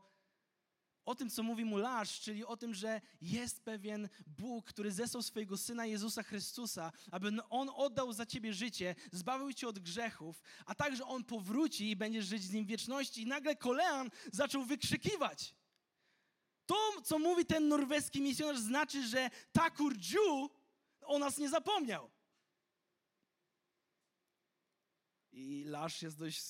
o 1.04 1.14
tym, 1.14 1.30
co 1.30 1.42
mówi 1.42 1.64
mu 1.64 1.76
Lasz, 1.76 2.20
czyli 2.20 2.44
o 2.44 2.56
tym, 2.56 2.74
że 2.74 3.00
jest 3.20 3.64
pewien 3.64 4.08
Bóg, 4.26 4.66
który 4.66 4.92
zesłał 4.92 5.22
swojego 5.22 5.56
Syna 5.56 5.86
Jezusa 5.86 6.22
Chrystusa, 6.22 6.92
aby 7.10 7.30
On 7.48 7.70
oddał 7.74 8.12
za 8.12 8.26
ciebie 8.26 8.54
życie, 8.54 8.94
zbawił 9.12 9.52
cię 9.52 9.68
od 9.68 9.78
grzechów, 9.78 10.42
a 10.66 10.74
także 10.74 11.04
On 11.06 11.24
powróci 11.24 11.90
i 11.90 11.96
będziesz 11.96 12.26
żyć 12.26 12.42
z 12.42 12.52
Nim 12.52 12.66
wieczności. 12.66 13.22
I 13.22 13.26
nagle 13.26 13.56
Kolean 13.56 14.10
zaczął 14.32 14.64
wykrzykiwać. 14.64 15.54
To, 16.66 17.02
co 17.04 17.18
mówi 17.18 17.46
ten 17.46 17.68
norweski 17.68 18.20
misjonarz, 18.20 18.58
znaczy, 18.58 19.08
że 19.08 19.30
Takur 19.52 19.96
Dziu 19.96 20.50
o 21.00 21.18
nas 21.18 21.38
nie 21.38 21.48
zapomniał. 21.48 22.10
I 25.32 25.64
Lasz 25.64 26.02
jest 26.02 26.18
dość 26.18 26.42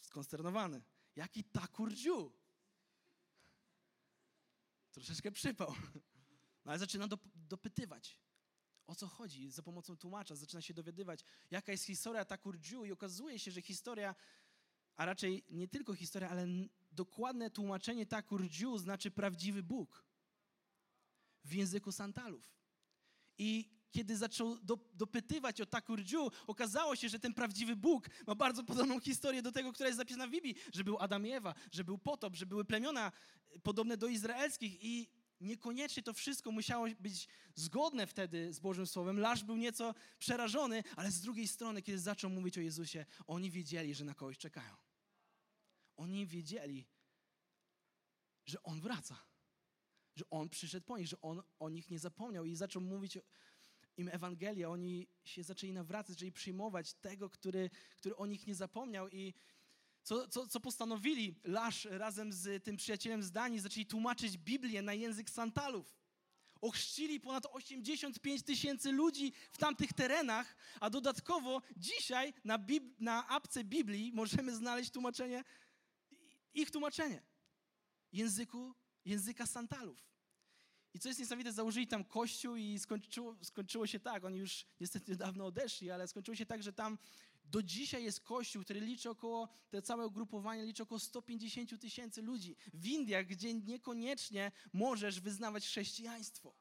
skonsternowany. 0.00 0.82
Jaki 1.16 1.44
takurdziu? 1.44 2.32
Troszeczkę 4.92 5.32
przypał. 5.32 5.74
No 6.64 6.70
ale 6.70 6.78
zaczyna 6.78 7.08
dopytywać. 7.34 8.20
O 8.86 8.94
co 8.94 9.06
chodzi? 9.06 9.50
Za 9.50 9.62
pomocą 9.62 9.96
tłumacza 9.96 10.34
zaczyna 10.34 10.62
się 10.62 10.74
dowiadywać, 10.74 11.24
jaka 11.50 11.72
jest 11.72 11.84
historia 11.84 12.24
takurdziu 12.24 12.84
i 12.84 12.92
okazuje 12.92 13.38
się, 13.38 13.50
że 13.50 13.62
historia, 13.62 14.14
a 14.96 15.04
raczej 15.04 15.44
nie 15.50 15.68
tylko 15.68 15.94
historia, 15.94 16.30
ale 16.30 16.46
dokładne 16.92 17.50
tłumaczenie 17.50 18.06
takurdziu 18.06 18.78
znaczy 18.78 19.10
prawdziwy 19.10 19.62
Bóg 19.62 20.04
w 21.44 21.52
języku 21.52 21.92
Santalów. 21.92 22.54
I 23.38 23.73
kiedy 23.94 24.16
zaczął 24.16 24.58
do, 24.58 24.78
dopytywać 24.94 25.60
o 25.60 25.66
Takurdziu, 25.66 26.30
okazało 26.46 26.96
się, 26.96 27.08
że 27.08 27.18
ten 27.18 27.34
prawdziwy 27.34 27.76
Bóg 27.76 28.08
ma 28.26 28.34
bardzo 28.34 28.64
podobną 28.64 29.00
historię 29.00 29.42
do 29.42 29.52
tego, 29.52 29.72
która 29.72 29.88
jest 29.88 29.98
zapisana 29.98 30.26
w 30.26 30.30
Biblii, 30.30 30.54
że 30.72 30.84
był 30.84 30.98
Adam 30.98 31.26
i 31.26 31.30
Ewa, 31.30 31.54
że 31.72 31.84
był 31.84 31.98
potop, 31.98 32.36
że 32.36 32.46
były 32.46 32.64
plemiona 32.64 33.12
e, 33.50 33.58
podobne 33.58 33.96
do 33.96 34.06
izraelskich 34.06 34.84
i 34.84 35.08
niekoniecznie 35.40 36.02
to 36.02 36.12
wszystko 36.12 36.50
musiało 36.50 36.86
być 37.00 37.28
zgodne 37.54 38.06
wtedy 38.06 38.52
z 38.52 38.60
Bożym 38.60 38.86
Słowem. 38.86 39.20
Lasz 39.20 39.44
był 39.44 39.56
nieco 39.56 39.94
przerażony, 40.18 40.82
ale 40.96 41.10
z 41.10 41.20
drugiej 41.20 41.48
strony, 41.48 41.82
kiedy 41.82 41.98
zaczął 41.98 42.30
mówić 42.30 42.58
o 42.58 42.60
Jezusie, 42.60 43.06
oni 43.26 43.50
wiedzieli, 43.50 43.94
że 43.94 44.04
na 44.04 44.14
kogoś 44.14 44.38
czekają. 44.38 44.74
Oni 45.96 46.26
wiedzieli, 46.26 46.86
że 48.46 48.62
On 48.62 48.80
wraca, 48.80 49.16
że 50.16 50.24
On 50.30 50.48
przyszedł 50.48 50.86
po 50.86 50.98
nich, 50.98 51.08
że 51.08 51.20
On 51.20 51.42
o 51.58 51.68
nich 51.68 51.90
nie 51.90 51.98
zapomniał 51.98 52.44
i 52.44 52.56
zaczął 52.56 52.82
mówić 52.82 53.18
im 53.96 54.08
Ewangelię, 54.08 54.68
oni 54.68 55.06
się 55.24 55.42
zaczęli 55.42 55.72
nawracać, 55.72 56.14
zaczęli 56.14 56.32
przyjmować 56.32 56.94
tego, 56.94 57.30
który, 57.30 57.70
który 57.96 58.16
o 58.16 58.26
nich 58.26 58.46
nie 58.46 58.54
zapomniał 58.54 59.08
i 59.08 59.34
co, 60.02 60.28
co, 60.28 60.46
co 60.46 60.60
postanowili? 60.60 61.34
Lasz 61.44 61.84
razem 61.84 62.32
z 62.32 62.64
tym 62.64 62.76
przyjacielem 62.76 63.22
z 63.22 63.32
Danii 63.32 63.60
zaczęli 63.60 63.86
tłumaczyć 63.86 64.38
Biblię 64.38 64.82
na 64.82 64.94
język 64.94 65.30
Santalów. 65.30 65.96
Ochrzcili 66.60 67.20
ponad 67.20 67.46
85 67.46 68.42
tysięcy 68.42 68.92
ludzi 68.92 69.32
w 69.50 69.58
tamtych 69.58 69.92
terenach, 69.92 70.56
a 70.80 70.90
dodatkowo 70.90 71.62
dzisiaj 71.76 72.34
na, 72.44 72.58
Bib 72.58 73.00
na 73.00 73.28
apce 73.28 73.64
Biblii 73.64 74.12
możemy 74.12 74.56
znaleźć 74.56 74.90
tłumaczenie, 74.90 75.44
ich 76.54 76.70
tłumaczenie 76.70 77.22
języku, 78.12 78.74
języka 79.04 79.46
Santalów. 79.46 80.13
I 80.94 80.98
co 80.98 81.08
jest 81.08 81.20
niesamowite, 81.20 81.52
założyli 81.52 81.86
tam 81.86 82.04
kościół 82.04 82.56
i 82.56 82.78
skończyło, 82.78 83.36
skończyło 83.42 83.86
się 83.86 84.00
tak, 84.00 84.24
oni 84.24 84.38
już 84.38 84.66
niestety 84.80 85.16
dawno 85.16 85.46
odeszli, 85.46 85.90
ale 85.90 86.08
skończyło 86.08 86.34
się 86.34 86.46
tak, 86.46 86.62
że 86.62 86.72
tam 86.72 86.98
do 87.44 87.62
dzisiaj 87.62 88.04
jest 88.04 88.20
kościół, 88.20 88.62
który 88.62 88.80
liczy 88.80 89.10
około, 89.10 89.48
te 89.70 89.82
całe 89.82 90.06
ugrupowanie 90.06 90.64
liczy 90.64 90.82
około 90.82 90.98
150 90.98 91.80
tysięcy 91.80 92.22
ludzi. 92.22 92.56
W 92.74 92.86
Indiach, 92.86 93.26
gdzie 93.26 93.54
niekoniecznie 93.54 94.52
możesz 94.72 95.20
wyznawać 95.20 95.66
chrześcijaństwo. 95.66 96.54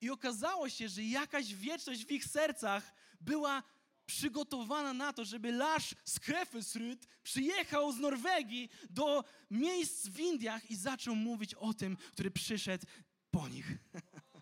I 0.00 0.10
okazało 0.10 0.68
się, 0.68 0.88
że 0.88 1.02
jakaś 1.04 1.54
wieczność 1.54 2.04
w 2.04 2.10
ich 2.10 2.24
sercach 2.24 2.94
była 3.20 3.62
przygotowana 4.06 4.92
na 4.92 5.12
to, 5.12 5.24
żeby 5.24 5.52
Lars 5.52 5.94
Skrefesrud 6.04 7.06
przyjechał 7.22 7.92
z 7.92 7.98
Norwegii 7.98 8.70
do 8.90 9.24
miejsc 9.50 10.08
w 10.08 10.20
Indiach 10.20 10.70
i 10.70 10.76
zaczął 10.76 11.14
mówić 11.14 11.54
o 11.54 11.74
tym, 11.74 11.96
który 11.96 12.30
przyszedł 12.30 12.86
po 13.30 13.48
nich. 13.48 13.66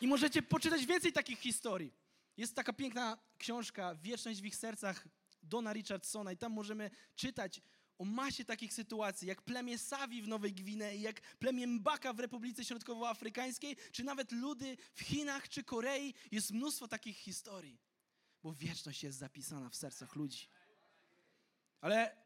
I 0.00 0.06
możecie 0.06 0.42
poczytać 0.42 0.86
więcej 0.86 1.12
takich 1.12 1.38
historii. 1.38 1.92
Jest 2.36 2.54
taka 2.54 2.72
piękna 2.72 3.18
książka 3.38 3.94
Wieczność 3.94 4.42
w 4.42 4.44
ich 4.44 4.56
sercach 4.56 5.08
Dona 5.42 5.72
Richardsona 5.72 6.32
i 6.32 6.36
tam 6.36 6.52
możemy 6.52 6.90
czytać 7.16 7.60
o 7.98 8.04
masie 8.04 8.44
takich 8.44 8.74
sytuacji, 8.74 9.28
jak 9.28 9.42
plemię 9.42 9.78
Sawi 9.78 10.22
w 10.22 10.28
Nowej 10.28 10.52
Gwinei, 10.52 11.00
jak 11.00 11.20
plemię 11.20 11.66
Mbaka 11.66 12.12
w 12.12 12.20
Republice 12.20 12.64
Środkowoafrykańskiej, 12.64 13.76
czy 13.92 14.04
nawet 14.04 14.32
ludy 14.32 14.76
w 14.92 15.00
Chinach 15.00 15.48
czy 15.48 15.64
Korei. 15.64 16.14
Jest 16.30 16.50
mnóstwo 16.50 16.88
takich 16.88 17.16
historii, 17.16 17.80
bo 18.42 18.52
wieczność 18.52 19.02
jest 19.02 19.18
zapisana 19.18 19.70
w 19.70 19.76
sercach 19.76 20.16
ludzi. 20.16 20.48
Ale 21.80 22.16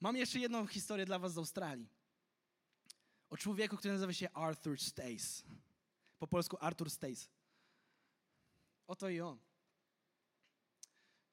mam 0.00 0.16
jeszcze 0.16 0.38
jedną 0.38 0.66
historię 0.66 1.06
dla 1.06 1.18
was 1.18 1.32
z 1.32 1.38
Australii. 1.38 1.88
O 3.30 3.36
człowieku, 3.36 3.76
który 3.76 3.94
nazywa 3.94 4.12
się 4.12 4.32
Arthur 4.32 4.80
Stace. 4.80 5.42
Po 6.18 6.26
polsku 6.26 6.56
Arthur 6.60 6.90
Stace. 6.90 7.28
Oto 8.86 9.08
i 9.08 9.20
on. 9.20 9.38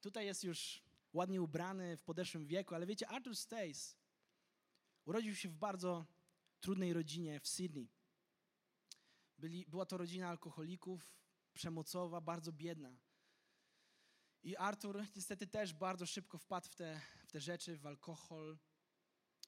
Tutaj 0.02 0.26
jest 0.26 0.44
już 0.44 0.85
ładnie 1.16 1.42
ubrany, 1.42 1.98
w 1.98 2.04
podeszłym 2.04 2.48
wieku, 2.48 2.76
ale 2.76 2.86
wiecie, 2.86 3.08
Arthur 3.08 3.36
Stace 3.36 3.96
urodził 5.06 5.36
się 5.36 5.50
w 5.50 5.56
bardzo 5.56 6.06
trudnej 6.60 6.94
rodzinie 6.94 7.40
w 7.40 7.48
Sydney. 7.48 7.90
Byli, 9.38 9.66
była 9.68 9.86
to 9.86 9.98
rodzina 9.98 10.30
alkoholików, 10.30 11.16
przemocowa, 11.54 12.22
bardzo 12.22 12.52
biedna. 12.52 12.98
I 14.44 14.56
Arthur 14.56 15.04
niestety 15.16 15.48
też 15.48 15.74
bardzo 15.74 16.06
szybko 16.06 16.38
wpadł 16.38 16.70
w 16.70 16.76
te, 16.76 17.02
w 17.28 17.32
te 17.32 17.42
rzeczy, 17.42 17.78
w 17.78 17.86
alkohol. 17.86 18.58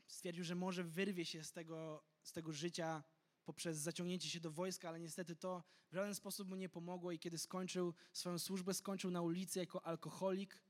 Stwierdził, 0.07 0.43
że 0.43 0.55
może 0.55 0.83
wyrwie 0.83 1.25
się 1.25 1.43
z 1.43 1.51
tego, 1.51 2.03
z 2.23 2.31
tego 2.31 2.53
życia 2.53 3.03
poprzez 3.45 3.77
zaciągnięcie 3.77 4.29
się 4.29 4.39
do 4.39 4.51
wojska, 4.51 4.89
ale 4.89 4.99
niestety 4.99 5.35
to 5.35 5.63
w 5.91 5.95
żaden 5.95 6.15
sposób 6.15 6.49
mu 6.49 6.55
nie 6.55 6.69
pomogło 6.69 7.11
i 7.11 7.19
kiedy 7.19 7.37
skończył 7.37 7.93
swoją 8.13 8.39
służbę, 8.39 8.73
skończył 8.73 9.11
na 9.11 9.21
ulicy 9.21 9.59
jako 9.59 9.85
alkoholik, 9.85 10.61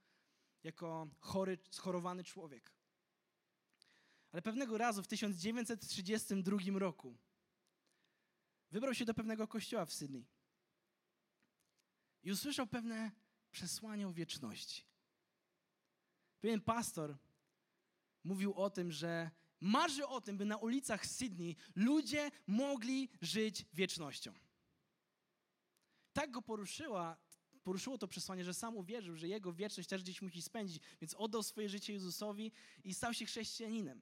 jako 0.64 1.08
chory, 1.20 1.58
schorowany 1.72 2.24
człowiek. 2.24 2.72
Ale 4.32 4.42
pewnego 4.42 4.78
razu 4.78 5.04
w 5.04 5.08
1932 5.08 6.80
roku 6.80 7.18
wybrał 8.72 8.94
się 8.94 9.06
do 9.06 9.14
pewnego 9.14 9.48
kościoła 9.48 9.86
w 9.86 9.94
Sydney 9.94 10.26
i 12.24 12.32
usłyszał 12.32 12.68
pewne 12.68 13.12
przesłanie 13.52 14.08
o 14.08 14.14
wieczności. 14.14 14.84
Pewien 16.40 16.62
pastor 16.62 17.18
mówił 18.24 18.54
o 18.54 18.70
tym, 18.70 18.92
że 18.92 19.32
marzy 19.60 20.08
o 20.08 20.22
tym, 20.22 20.38
by 20.38 20.46
na 20.46 20.58
ulicach 20.58 21.06
Sydney 21.06 21.56
ludzie 21.76 22.32
mogli 22.48 23.10
żyć 23.22 23.66
wiecznością. 23.74 24.34
Tak 26.14 26.32
go 26.32 26.42
poruszyła, 26.42 27.18
poruszyło 27.68 27.98
to 27.98 28.08
przesłanie, 28.08 28.44
że 28.44 28.54
sam 28.54 28.78
uwierzył, 28.78 29.16
że 29.16 29.28
jego 29.28 29.54
wieczność 29.54 29.90
też 29.90 30.04
gdzieś 30.04 30.22
musi 30.22 30.42
spędzić, 30.42 30.84
więc 31.02 31.14
oddał 31.14 31.44
swoje 31.44 31.70
życie 31.70 31.94
Jezusowi 31.94 32.52
i 32.84 32.94
stał 32.94 33.14
się 33.14 33.26
chrześcijaninem. 33.26 34.02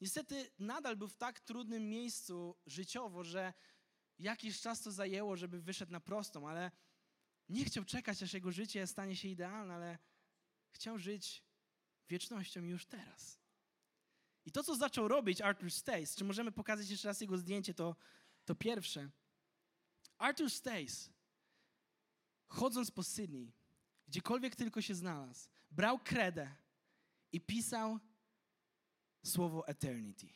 Niestety 0.00 0.50
nadal 0.58 0.96
był 0.96 1.08
w 1.08 1.16
tak 1.16 1.40
trudnym 1.40 1.88
miejscu 1.88 2.56
życiowo, 2.66 3.24
że 3.24 3.52
jakiś 4.18 4.60
czas 4.60 4.82
to 4.82 4.92
zajęło, 4.92 5.36
żeby 5.36 5.62
wyszedł 5.62 5.92
na 5.92 6.00
prostą, 6.00 6.48
ale 6.48 6.70
nie 7.48 7.64
chciał 7.64 7.84
czekać, 7.84 8.22
aż 8.22 8.32
jego 8.32 8.52
życie 8.52 8.86
stanie 8.86 9.16
się 9.16 9.28
idealne, 9.28 9.74
ale 9.74 9.98
chciał 10.70 10.98
żyć 10.98 11.44
wiecznością 12.08 12.62
już 12.62 12.86
teraz. 12.86 13.40
I 14.44 14.52
to, 14.52 14.62
co 14.62 14.76
zaczął 14.76 15.08
robić 15.08 15.40
Arthur 15.40 15.70
Stace, 15.70 16.16
czy 16.16 16.24
możemy 16.24 16.52
pokazać 16.52 16.90
jeszcze 16.90 17.08
raz 17.08 17.20
jego 17.20 17.38
zdjęcie, 17.38 17.74
to, 17.74 17.96
to 18.44 18.54
pierwsze. 18.54 19.10
Arthur 20.18 20.50
Stace, 20.50 21.19
chodząc 22.50 22.90
po 22.90 23.02
Sydney, 23.02 23.52
gdziekolwiek 24.08 24.56
tylko 24.56 24.82
się 24.82 24.94
znalazł, 24.94 25.48
brał 25.70 25.98
kredę 25.98 26.54
i 27.32 27.40
pisał 27.40 27.98
słowo 29.24 29.68
eternity, 29.68 30.28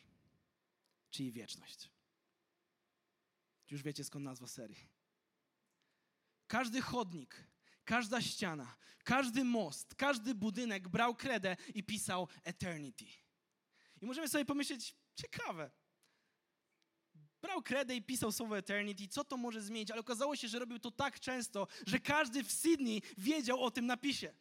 czyli 1.10 1.32
wieczność. 1.32 1.90
Już 3.70 3.82
wiecie, 3.82 4.04
skąd 4.04 4.24
nazwa 4.24 4.46
serii. 4.46 4.88
Każdy 6.46 6.82
chodnik, 6.82 7.46
każda 7.84 8.22
ściana, 8.22 8.76
każdy 9.04 9.44
most, 9.44 9.94
każdy 9.94 10.34
budynek 10.34 10.88
brał 10.88 11.14
kredę 11.14 11.56
i 11.74 11.82
pisał 11.82 12.28
eternity. 12.44 13.04
I 14.00 14.06
możemy 14.06 14.28
sobie 14.28 14.44
pomyśleć, 14.44 14.96
ciekawe. 15.14 15.70
Brał 17.44 17.62
kredę 17.62 17.96
i 17.96 18.02
pisał 18.02 18.32
słowo 18.32 18.58
eternity, 18.58 19.08
co 19.08 19.24
to 19.24 19.36
może 19.36 19.62
zmienić, 19.62 19.90
ale 19.90 20.00
okazało 20.00 20.36
się, 20.36 20.48
że 20.48 20.58
robił 20.58 20.78
to 20.78 20.90
tak 20.90 21.20
często, 21.20 21.66
że 21.86 21.98
każdy 21.98 22.44
w 22.44 22.52
Sydney 22.52 23.02
wiedział 23.18 23.64
o 23.64 23.70
tym 23.70 23.86
napisie. 23.86 24.34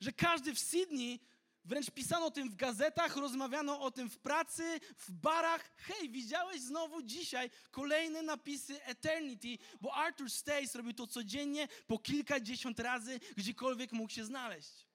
Że 0.00 0.12
każdy 0.12 0.54
w 0.54 0.58
Sydney 0.58 1.20
Wręcz 1.64 1.90
pisano 1.90 2.26
o 2.26 2.30
tym 2.30 2.50
w 2.50 2.56
gazetach, 2.56 3.16
rozmawiano 3.16 3.80
o 3.80 3.90
tym 3.90 4.10
w 4.10 4.18
pracy, 4.18 4.80
w 4.96 5.12
barach. 5.12 5.72
Hej, 5.76 6.10
widziałeś 6.10 6.60
znowu 6.60 7.02
dzisiaj 7.02 7.50
kolejne 7.70 8.22
napisy 8.22 8.82
Eternity, 8.82 9.58
bo 9.80 9.94
Arthur 9.94 10.30
Stace 10.30 10.78
robił 10.78 10.92
to 10.92 11.06
codziennie 11.06 11.68
po 11.86 11.98
kilkadziesiąt 11.98 12.80
razy, 12.80 13.20
gdziekolwiek 13.36 13.92
mógł 13.92 14.12
się 14.12 14.24
znaleźć. 14.24 14.86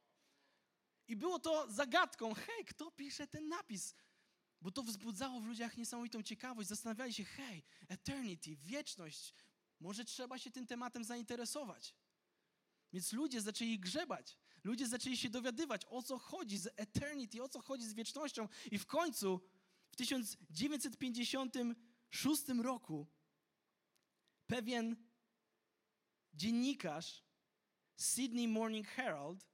I 1.07 1.15
było 1.15 1.39
to 1.39 1.71
zagadką, 1.71 2.33
hej, 2.33 2.65
kto 2.65 2.91
pisze 2.91 3.27
ten 3.27 3.47
napis? 3.47 3.95
Bo 4.65 4.71
to 4.71 4.83
wzbudzało 4.83 5.39
w 5.39 5.45
ludziach 5.45 5.77
niesamowitą 5.77 6.23
ciekawość. 6.23 6.69
Zastanawiali 6.69 7.13
się, 7.13 7.23
hej, 7.23 7.63
eternity, 7.87 8.55
wieczność, 8.55 9.33
może 9.79 10.05
trzeba 10.05 10.39
się 10.39 10.51
tym 10.51 10.67
tematem 10.67 11.03
zainteresować. 11.03 11.95
Więc 12.93 13.13
ludzie 13.13 13.41
zaczęli 13.41 13.79
grzebać. 13.79 14.37
Ludzie 14.63 14.87
zaczęli 14.87 15.17
się 15.17 15.29
dowiadywać, 15.29 15.85
o 15.85 16.03
co 16.03 16.17
chodzi 16.17 16.57
z 16.57 16.67
eternity, 16.75 17.43
o 17.43 17.49
co 17.49 17.61
chodzi 17.61 17.85
z 17.85 17.93
wiecznością. 17.93 18.47
I 18.71 18.77
w 18.77 18.85
końcu 18.85 19.41
w 19.89 19.95
1956 19.95 22.43
roku 22.63 23.07
pewien 24.47 24.95
dziennikarz 26.33 27.23
Sydney 27.95 28.47
Morning 28.47 28.87
Herald 28.87 29.47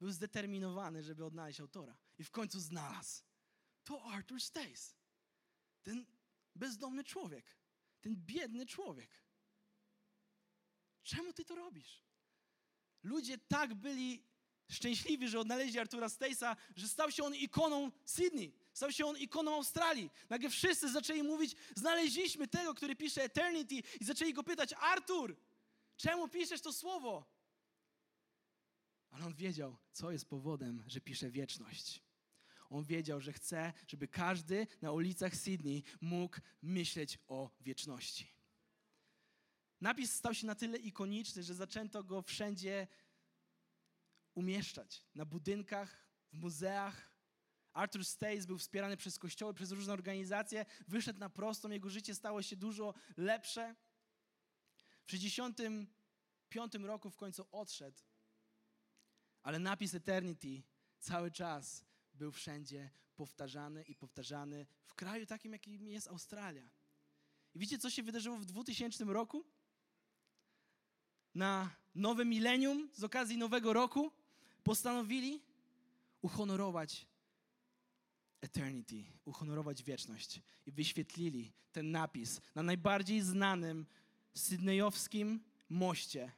był 0.00 0.10
zdeterminowany, 0.10 1.02
żeby 1.02 1.24
odnaleźć 1.24 1.60
autora. 1.60 1.96
I 2.18 2.24
w 2.24 2.30
końcu 2.30 2.60
znalazł. 2.60 3.25
To 3.86 4.02
Arthur 4.02 4.40
Stace. 4.40 4.94
Ten 5.82 6.06
bezdomny 6.54 7.04
człowiek. 7.04 7.56
Ten 8.00 8.16
biedny 8.16 8.66
człowiek. 8.66 9.10
Czemu 11.02 11.32
ty 11.32 11.44
to 11.44 11.54
robisz? 11.54 12.02
Ludzie 13.02 13.38
tak 13.38 13.74
byli 13.74 14.24
szczęśliwi, 14.70 15.28
że 15.28 15.40
odnaleźli 15.40 15.78
Artura 15.78 16.06
Stace'a, 16.06 16.56
że 16.76 16.88
stał 16.88 17.10
się 17.10 17.24
on 17.24 17.34
ikoną 17.34 17.92
Sydney. 18.04 18.52
Stał 18.72 18.92
się 18.92 19.06
on 19.06 19.16
ikoną 19.16 19.54
Australii. 19.54 20.10
Nagle 20.28 20.50
wszyscy 20.50 20.92
zaczęli 20.92 21.22
mówić, 21.22 21.56
znaleźliśmy 21.74 22.48
tego, 22.48 22.74
który 22.74 22.96
pisze 22.96 23.22
Eternity 23.22 23.74
i 24.00 24.04
zaczęli 24.04 24.32
go 24.32 24.42
pytać, 24.42 24.74
Artur, 24.78 25.36
czemu 25.96 26.28
piszesz 26.28 26.60
to 26.60 26.72
słowo? 26.72 27.36
Ale 29.10 29.26
on 29.26 29.34
wiedział, 29.34 29.76
co 29.92 30.10
jest 30.10 30.24
powodem, 30.24 30.84
że 30.86 31.00
pisze 31.00 31.30
wieczność. 31.30 32.05
On 32.70 32.84
wiedział, 32.84 33.20
że 33.20 33.32
chce, 33.32 33.72
żeby 33.88 34.08
każdy 34.08 34.66
na 34.82 34.92
ulicach 34.92 35.36
Sydney 35.36 35.82
mógł 36.00 36.36
myśleć 36.62 37.18
o 37.28 37.50
wieczności. 37.60 38.32
Napis 39.80 40.14
stał 40.14 40.34
się 40.34 40.46
na 40.46 40.54
tyle 40.54 40.78
ikoniczny, 40.78 41.42
że 41.42 41.54
zaczęto 41.54 42.04
go 42.04 42.22
wszędzie 42.22 42.86
umieszczać. 44.34 45.04
Na 45.14 45.24
budynkach, 45.24 46.06
w 46.32 46.38
muzeach. 46.38 47.16
Arthur 47.72 48.04
Stace 48.04 48.46
był 48.46 48.58
wspierany 48.58 48.96
przez 48.96 49.18
kościoły, 49.18 49.54
przez 49.54 49.70
różne 49.70 49.92
organizacje. 49.92 50.66
Wyszedł 50.88 51.20
na 51.20 51.28
prostą, 51.30 51.70
jego 51.70 51.90
życie 51.90 52.14
stało 52.14 52.42
się 52.42 52.56
dużo 52.56 52.94
lepsze. 53.16 53.74
W 55.06 55.10
65 55.10 56.74
roku 56.74 57.10
w 57.10 57.16
końcu 57.16 57.46
odszedł 57.52 58.02
ale 59.46 59.58
napis 59.58 59.94
Eternity 59.94 60.62
cały 60.98 61.30
czas 61.30 61.84
był 62.16 62.32
wszędzie 62.32 62.90
powtarzany 63.16 63.82
i 63.82 63.94
powtarzany 63.94 64.66
w 64.84 64.94
kraju 64.94 65.26
takim, 65.26 65.52
jakim 65.52 65.88
jest 65.88 66.08
Australia. 66.08 66.68
I 67.54 67.58
wiecie, 67.58 67.78
co 67.78 67.90
się 67.90 68.02
wydarzyło 68.02 68.36
w 68.36 68.44
2000 68.44 69.04
roku? 69.04 69.44
Na 71.34 71.76
nowe 71.94 72.24
milenium 72.24 72.88
z 72.92 73.04
okazji 73.04 73.36
nowego 73.36 73.72
roku 73.72 74.12
postanowili 74.62 75.42
uhonorować 76.22 77.06
eternity, 78.40 79.04
uhonorować 79.24 79.82
wieczność 79.82 80.40
i 80.66 80.72
wyświetlili 80.72 81.52
ten 81.72 81.90
napis 81.90 82.40
na 82.54 82.62
najbardziej 82.62 83.20
znanym 83.22 83.86
sydneyowskim 84.34 85.44
moście 85.68 86.32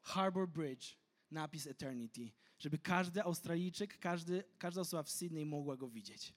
Harbour 0.00 0.48
Bridge 0.48 0.96
napis 1.30 1.66
Eternity, 1.66 2.32
żeby 2.60 2.78
każdy 2.78 3.22
Australijczyk, 3.22 3.98
każdy, 3.98 4.44
każda 4.58 4.80
osoba 4.80 5.02
w 5.02 5.10
Sydney 5.10 5.46
mogła 5.46 5.76
go 5.76 5.88
widzieć. 5.88 6.34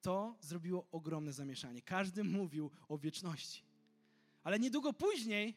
To 0.00 0.36
zrobiło 0.40 0.88
ogromne 0.90 1.32
zamieszanie. 1.32 1.82
Każdy 1.82 2.24
mówił 2.24 2.70
o 2.88 2.98
wieczności. 2.98 3.62
Ale 4.42 4.58
niedługo 4.58 4.92
później 4.92 5.56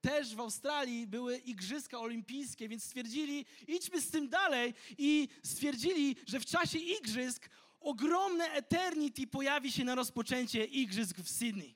też 0.00 0.34
w 0.34 0.40
Australii 0.40 1.06
były 1.06 1.38
Igrzyska 1.38 1.98
Olimpijskie, 2.00 2.68
więc 2.68 2.84
stwierdzili, 2.84 3.46
idźmy 3.68 4.00
z 4.00 4.10
tym 4.10 4.28
dalej 4.28 4.74
i 4.98 5.28
stwierdzili, 5.42 6.16
że 6.26 6.40
w 6.40 6.46
czasie 6.46 6.78
Igrzysk 6.78 7.50
ogromne 7.80 8.44
Eternity 8.44 9.26
pojawi 9.26 9.72
się 9.72 9.84
na 9.84 9.94
rozpoczęcie 9.94 10.64
Igrzysk 10.64 11.16
w 11.16 11.28
Sydney. 11.28 11.74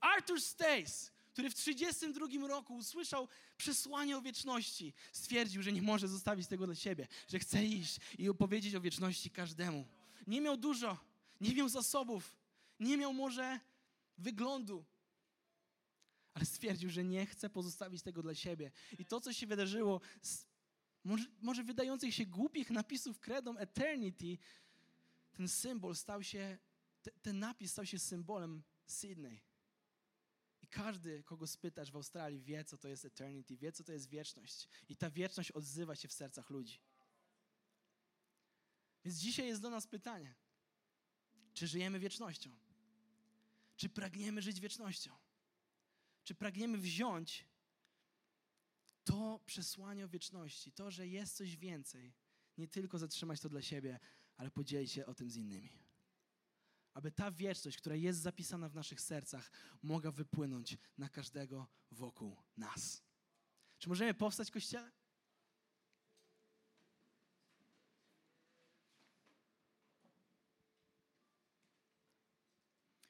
Arthur 0.00 0.40
Stace, 0.40 1.10
który 1.32 1.50
w 1.50 1.54
1932 1.54 2.48
roku 2.48 2.76
usłyszał 2.76 3.28
przesłanie 3.56 4.16
o 4.16 4.22
wieczności, 4.22 4.92
stwierdził, 5.12 5.62
że 5.62 5.72
nie 5.72 5.82
może 5.82 6.08
zostawić 6.08 6.46
tego 6.46 6.66
dla 6.66 6.74
siebie, 6.74 7.08
że 7.28 7.38
chce 7.38 7.64
iść 7.64 8.00
i 8.18 8.28
opowiedzieć 8.28 8.74
o 8.74 8.80
wieczności 8.80 9.30
każdemu. 9.30 9.86
Nie 10.26 10.40
miał 10.40 10.56
dużo, 10.56 10.98
nie 11.40 11.54
miał 11.54 11.68
zasobów, 11.68 12.36
nie 12.80 12.96
miał 12.96 13.12
może 13.12 13.60
wyglądu, 14.18 14.84
ale 16.34 16.44
stwierdził, 16.44 16.90
że 16.90 17.04
nie 17.04 17.26
chce 17.26 17.50
pozostawić 17.50 18.02
tego 18.02 18.22
dla 18.22 18.34
siebie. 18.34 18.70
I 18.98 19.04
to, 19.04 19.20
co 19.20 19.32
się 19.32 19.46
wydarzyło, 19.46 20.00
z 20.22 20.50
może, 21.04 21.26
może 21.42 21.64
wydających 21.64 22.14
się 22.14 22.26
głupich 22.26 22.70
napisów 22.70 23.20
kredą 23.20 23.56
Eternity, 23.56 24.38
ten 25.32 25.48
symbol 25.48 25.96
stał 25.96 26.22
się, 26.22 26.58
te, 27.02 27.10
ten 27.10 27.38
napis 27.38 27.72
stał 27.72 27.86
się 27.86 27.98
symbolem 27.98 28.62
Sydney. 28.86 29.40
Każdy, 30.70 31.22
kogo 31.22 31.46
spytasz 31.46 31.90
w 31.90 31.96
Australii, 31.96 32.40
wie, 32.40 32.64
co 32.64 32.78
to 32.78 32.88
jest 32.88 33.04
Eternity, 33.04 33.56
wie, 33.56 33.72
co 33.72 33.84
to 33.84 33.92
jest 33.92 34.08
wieczność. 34.08 34.68
I 34.88 34.96
ta 34.96 35.10
wieczność 35.10 35.52
odzywa 35.52 35.96
się 35.96 36.08
w 36.08 36.12
sercach 36.12 36.50
ludzi. 36.50 36.80
Więc 39.04 39.16
dzisiaj 39.16 39.46
jest 39.46 39.62
do 39.62 39.70
nas 39.70 39.86
pytanie, 39.86 40.34
czy 41.54 41.66
żyjemy 41.66 41.98
wiecznością? 41.98 42.50
Czy 43.76 43.88
pragniemy 43.88 44.42
żyć 44.42 44.60
wiecznością? 44.60 45.16
Czy 46.24 46.34
pragniemy 46.34 46.78
wziąć 46.78 47.46
to 49.04 49.40
przesłanie 49.46 50.04
o 50.04 50.08
wieczności, 50.08 50.72
to, 50.72 50.90
że 50.90 51.08
jest 51.08 51.36
coś 51.36 51.56
więcej, 51.56 52.14
nie 52.58 52.68
tylko 52.68 52.98
zatrzymać 52.98 53.40
to 53.40 53.48
dla 53.48 53.62
siebie, 53.62 54.00
ale 54.36 54.50
podzielić 54.50 54.92
się 54.92 55.06
o 55.06 55.14
tym 55.14 55.30
z 55.30 55.36
innymi? 55.36 55.89
Aby 56.94 57.12
ta 57.12 57.30
wieczność, 57.30 57.78
która 57.78 57.96
jest 57.96 58.20
zapisana 58.20 58.68
w 58.68 58.74
naszych 58.74 59.00
sercach, 59.00 59.50
mogła 59.82 60.10
wypłynąć 60.10 60.78
na 60.98 61.08
każdego 61.08 61.66
wokół 61.90 62.36
nas. 62.56 63.02
Czy 63.78 63.88
możemy 63.88 64.14
powstać, 64.14 64.50
Kościele? 64.50 64.92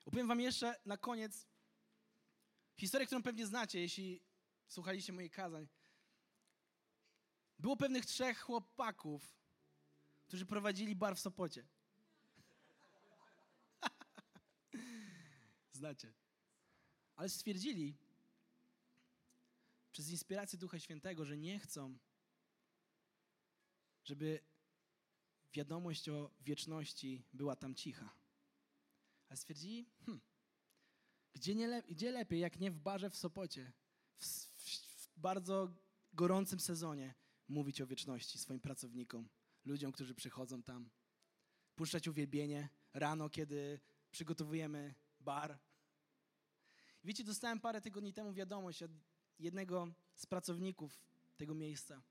Opowiem 0.05 0.29
wam 0.29 0.41
jeszcze 0.41 0.81
na 0.87 0.97
koniec 0.97 1.47
historię, 2.77 3.07
którą 3.07 3.23
pewnie 3.23 3.47
znacie, 3.47 3.81
jeśli 3.81 4.23
słuchaliście 4.69 5.13
moich 5.13 5.33
kazań. 5.33 5.69
Było 7.59 7.77
pewnych 7.77 8.07
trzech 8.07 8.41
chłopaków, 8.41 9.39
którzy 10.27 10.47
prowadzili 10.47 10.97
bar 10.97 11.17
w 11.17 11.21
Sopocie. 11.21 11.67
Znacie. 15.81 16.13
Ale 17.17 17.29
stwierdzili 17.29 17.97
przez 19.93 20.11
inspirację 20.11 20.59
Ducha 20.59 20.79
Świętego, 20.79 21.25
że 21.25 21.37
nie 21.37 21.59
chcą, 21.59 21.99
żeby 24.05 24.41
wiadomość 25.53 26.09
o 26.09 26.31
wieczności 26.41 27.25
była 27.33 27.57
tam 27.57 27.75
cicha. 27.75 28.17
Ale 29.29 29.37
stwierdzili, 29.37 29.87
hmm, 30.05 30.21
gdzie, 31.33 31.55
nie 31.55 31.69
le 31.69 31.83
gdzie 31.83 32.11
lepiej, 32.11 32.41
jak 32.41 32.59
nie 32.61 32.71
w 32.71 32.79
barze 32.79 33.11
w 33.11 33.17
Sopocie, 33.17 33.73
w, 34.19 34.25
w, 34.27 34.65
w 35.03 35.09
bardzo 35.17 35.75
gorącym 36.13 36.61
sezonie, 36.61 37.15
mówić 37.49 37.81
o 37.81 37.87
wieczności 37.87 38.39
swoim 38.39 38.61
pracownikom, 38.61 39.29
ludziom, 39.65 39.93
którzy 39.93 40.15
przychodzą 40.15 40.63
tam, 40.63 40.91
puszczać 41.75 42.09
uwielbienie 42.09 42.69
rano, 42.95 43.31
kiedy 43.31 43.81
przygotowujemy 44.11 44.95
bar. 45.21 45.70
Wiecie, 47.05 47.25
dostałem 47.25 47.61
parę 47.61 47.81
tygodni 47.81 48.13
temu 48.13 48.33
wiadomość 48.33 48.83
od 48.83 48.91
jednego 49.39 49.89
z 50.17 50.27
pracowników 50.27 51.01
tego 51.37 51.55
miejsca. 51.55 52.03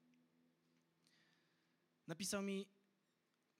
Napisał 2.07 2.41
mi, 2.41 2.67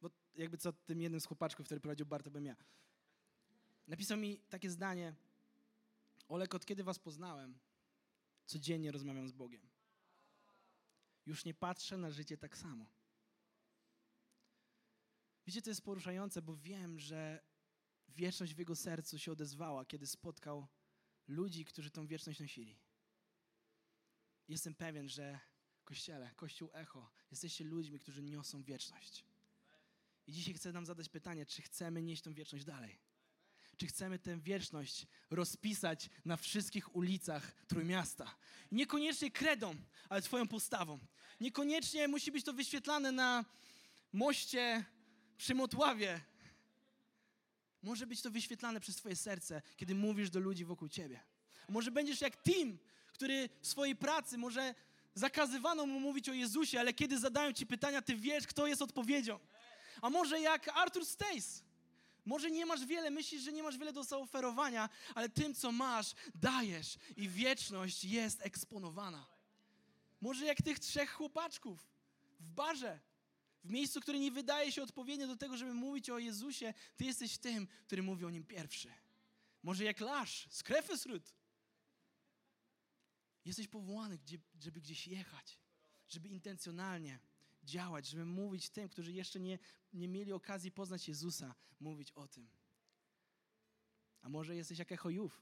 bo 0.02 0.10
jakby 0.36 0.58
co 0.58 0.74
tym 0.74 1.02
jednym 1.02 1.22
z 1.22 1.26
chłopaczków, 1.26 1.66
który 1.66 1.82
prowadził 1.82 2.06
bar, 2.06 2.24
to 2.24 2.32
bym 2.32 2.46
ja. 2.46 2.56
Napisał 3.88 4.18
mi 4.18 4.40
takie 4.50 4.70
zdanie, 4.70 5.16
Olek, 6.28 6.56
od 6.56 6.66
kiedy 6.66 6.84
was 6.84 7.00
poznałem, 7.00 7.60
codziennie 8.46 8.92
rozmawiam 8.92 9.28
z 9.28 9.32
Bogiem. 9.32 9.70
Już 11.26 11.46
nie 11.46 11.54
patrzę 11.54 11.98
na 11.98 12.12
życie 12.12 12.38
tak 12.38 12.58
samo. 12.58 12.86
Wiecie, 15.46 15.62
to 15.62 15.70
jest 15.70 15.82
poruszające, 15.82 16.42
bo 16.42 16.56
wiem, 16.56 17.00
że 17.00 17.42
wieczność 18.10 18.54
w 18.54 18.60
jego 18.60 18.76
sercu 18.76 19.20
się 19.20 19.32
odezwała, 19.32 19.86
kiedy 19.86 20.08
spotkał 20.08 20.68
ludzi, 21.30 21.66
którzy 21.66 21.92
tą 21.92 22.08
wieczność 22.08 22.40
nosili. 22.40 22.80
Jestem 24.48 24.76
pewien, 24.76 25.10
że 25.10 25.40
Kościele, 25.84 26.32
Kościół 26.36 26.70
Echo, 26.74 27.12
jesteście 27.32 27.64
ludźmi, 27.64 28.00
którzy 28.00 28.24
niosą 28.24 28.64
wieczność. 28.64 29.26
I 30.28 30.32
dzisiaj 30.34 30.54
chcę 30.54 30.72
nam 30.74 30.86
zadać 30.86 31.10
pytanie, 31.10 31.46
czy 31.46 31.62
chcemy 31.62 32.02
nieść 32.02 32.22
tą 32.22 32.34
wieczność 32.34 32.66
dalej? 32.66 33.00
czy 33.80 33.88
chcemy 33.88 34.20
tę 34.20 34.40
wieczność 34.40 35.08
rozpisać 35.30 36.10
na 36.26 36.38
wszystkich 36.38 36.96
ulicach 36.96 37.52
Trójmiasta. 37.68 38.36
Niekoniecznie 38.72 39.32
kredą, 39.32 39.76
ale 40.10 40.22
Twoją 40.22 40.48
postawą. 40.48 41.00
Niekoniecznie 41.40 42.08
musi 42.08 42.32
być 42.32 42.46
to 42.46 42.54
wyświetlane 42.54 43.12
na 43.12 43.46
moście 44.14 44.86
przy 45.38 45.56
Motławie. 45.56 46.22
Może 47.84 48.08
być 48.08 48.22
to 48.22 48.32
wyświetlane 48.32 48.80
przez 48.80 48.96
Twoje 48.96 49.16
serce, 49.16 49.62
kiedy 49.78 49.96
mówisz 49.96 50.30
do 50.30 50.40
ludzi 50.40 50.66
wokół 50.66 50.90
Ciebie. 50.90 51.20
Może 51.70 51.92
będziesz 51.92 52.22
jak 52.22 52.44
Tim, 52.44 52.80
który 53.08 53.50
w 53.62 53.68
swojej 53.68 53.96
pracy 53.96 54.38
może 54.38 54.76
zakazywano 55.14 55.86
mu 55.86 56.00
mówić 56.00 56.30
o 56.30 56.34
Jezusie, 56.34 56.80
ale 56.80 56.94
kiedy 56.94 57.20
zadają 57.20 57.54
Ci 57.54 57.66
pytania, 57.66 58.02
Ty 58.02 58.16
wiesz, 58.16 58.48
kto 58.48 58.68
jest 58.68 58.82
odpowiedzią. 58.82 59.40
A 60.02 60.10
może 60.10 60.42
jak 60.42 60.68
Arthur 60.68 61.06
Stace, 61.06 61.64
może 62.26 62.52
nie 62.52 62.66
masz 62.66 62.86
wiele, 62.86 63.10
myślisz, 63.10 63.42
że 63.42 63.52
nie 63.52 63.64
masz 63.64 63.78
wiele 63.78 63.94
do 63.94 64.04
zaoferowania, 64.04 64.90
ale 65.16 65.30
tym, 65.30 65.56
co 65.56 65.72
masz, 65.72 66.14
dajesz 66.36 66.98
i 67.18 67.30
wieczność 67.30 68.04
jest 68.04 68.46
eksponowana. 68.46 69.26
Może 70.22 70.46
jak 70.46 70.62
tych 70.62 70.80
trzech 70.80 71.12
chłopaczków 71.12 71.88
w 72.40 72.50
barze, 72.50 73.00
w 73.64 73.70
miejscu, 73.70 74.02
które 74.02 74.20
nie 74.20 74.32
wydaje 74.32 74.72
się 74.72 74.84
odpowiednie 74.84 75.28
do 75.28 75.36
tego, 75.36 75.58
żeby 75.58 75.74
mówić 75.74 76.10
o 76.10 76.20
Jezusie, 76.20 76.74
ty 76.98 77.06
jesteś 77.06 77.38
tym, 77.38 77.68
który 77.86 78.04
mówi 78.04 78.26
o 78.26 78.30
nim 78.30 78.44
pierwszy. 78.44 78.94
Może 79.64 79.84
jak 79.84 80.00
Lasz 80.00 80.48
z 80.52 80.64
Krefesrud. 80.64 81.34
Jesteś 83.46 83.68
powołany, 83.68 84.20
żeby 84.60 84.82
gdzieś 84.82 85.08
jechać, 85.08 85.60
żeby 86.08 86.28
intencjonalnie 86.28 87.20
działać, 87.64 88.08
żeby 88.08 88.26
mówić 88.26 88.70
tym, 88.70 88.90
którzy 88.90 89.14
jeszcze 89.14 89.40
nie, 89.40 89.60
nie 89.94 90.08
mieli 90.08 90.34
okazji 90.34 90.72
poznać 90.72 91.08
Jezusa, 91.08 91.56
mówić 91.80 92.12
o 92.12 92.28
tym. 92.28 92.50
A 94.22 94.30
może 94.30 94.56
jesteś 94.56 94.80
jak 94.80 94.92
Echojów, 94.92 95.42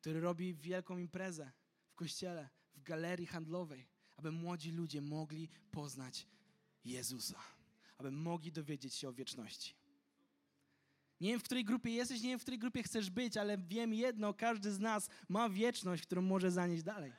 który 0.00 0.20
robi 0.20 0.54
wielką 0.54 0.98
imprezę 0.98 1.52
w 1.86 1.94
kościele, 1.94 2.48
w 2.74 2.82
galerii 2.82 3.26
handlowej, 3.26 3.88
aby 4.16 4.32
młodzi 4.32 4.70
ludzie 4.70 5.00
mogli 5.00 5.48
poznać 5.70 6.26
Jezusa, 6.84 7.40
aby 7.98 8.10
mogli 8.10 8.52
dowiedzieć 8.52 8.94
się 8.94 9.08
o 9.08 9.12
wieczności. 9.12 9.74
Nie 11.20 11.30
wiem, 11.30 11.40
w 11.40 11.42
której 11.42 11.64
grupie 11.64 11.90
jesteś, 11.90 12.22
nie 12.22 12.28
wiem, 12.28 12.38
w 12.38 12.42
której 12.42 12.58
grupie 12.58 12.82
chcesz 12.82 13.10
być, 13.10 13.36
ale 13.36 13.58
wiem 13.58 13.94
jedno, 13.94 14.34
każdy 14.34 14.72
z 14.72 14.80
nas 14.80 15.08
ma 15.28 15.48
wieczność, 15.48 16.02
którą 16.02 16.22
może 16.22 16.50
zanieść 16.50 16.82
dalej. 16.82 17.12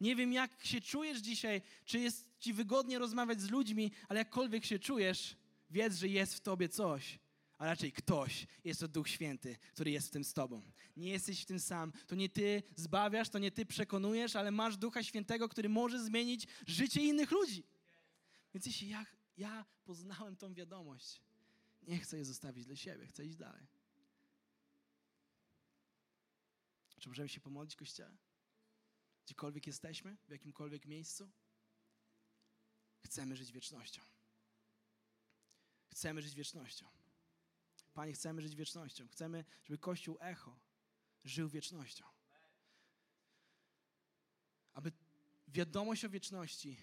Nie 0.00 0.16
wiem, 0.16 0.32
jak 0.32 0.64
się 0.64 0.80
czujesz 0.80 1.18
dzisiaj, 1.18 1.62
czy 1.84 1.98
jest 1.98 2.26
ci 2.38 2.52
wygodnie 2.52 2.98
rozmawiać 2.98 3.40
z 3.40 3.50
ludźmi, 3.50 3.92
ale 4.08 4.18
jakkolwiek 4.18 4.64
się 4.64 4.78
czujesz, 4.78 5.36
wiedz, 5.70 5.96
że 5.96 6.08
jest 6.08 6.34
w 6.34 6.40
tobie 6.40 6.68
coś, 6.68 7.18
a 7.58 7.66
raczej 7.66 7.92
ktoś. 7.92 8.46
Jest 8.64 8.80
to 8.80 8.88
Duch 8.88 9.08
Święty, 9.08 9.56
który 9.72 9.90
jest 9.90 10.08
w 10.08 10.10
tym 10.10 10.24
z 10.24 10.32
tobą. 10.32 10.62
Nie 10.96 11.10
jesteś 11.10 11.42
w 11.42 11.46
tym 11.46 11.60
sam. 11.60 11.92
To 12.06 12.14
nie 12.14 12.28
ty 12.28 12.62
zbawiasz, 12.76 13.28
to 13.28 13.38
nie 13.38 13.50
ty 13.50 13.66
przekonujesz, 13.66 14.36
ale 14.36 14.50
masz 14.50 14.76
Ducha 14.76 15.02
Świętego, 15.02 15.48
który 15.48 15.68
może 15.68 16.04
zmienić 16.04 16.46
życie 16.66 17.02
innych 17.02 17.30
ludzi. 17.30 17.64
Więc 18.54 18.66
jeśli 18.66 18.88
ja, 18.88 19.06
ja 19.36 19.66
poznałem 19.84 20.36
tą 20.36 20.54
wiadomość, 20.54 21.22
nie 21.82 21.98
chcę 21.98 22.18
je 22.18 22.24
zostawić 22.24 22.66
dla 22.66 22.76
siebie, 22.76 23.06
chcę 23.06 23.24
iść 23.24 23.36
dalej. 23.36 23.66
Czy 26.98 27.08
możemy 27.08 27.28
się 27.28 27.40
pomodlić, 27.40 27.76
Kościele? 27.76 28.16
Gdziekolwiek 29.24 29.66
jesteśmy, 29.66 30.16
w 30.28 30.30
jakimkolwiek 30.30 30.86
miejscu, 30.86 31.30
chcemy 33.04 33.36
żyć 33.36 33.52
wiecznością. 33.52 34.02
Chcemy 35.90 36.22
żyć 36.22 36.34
wiecznością. 36.34 36.86
Panie, 37.94 38.12
chcemy 38.12 38.42
żyć 38.42 38.54
wiecznością. 38.54 39.08
Chcemy, 39.08 39.44
żeby 39.64 39.78
Kościół 39.78 40.16
Echo 40.20 40.60
żył 41.24 41.48
wiecznością. 41.48 42.04
aby 44.72 44.92
wiadomość 45.48 46.04
o 46.04 46.10
wieczności 46.10 46.76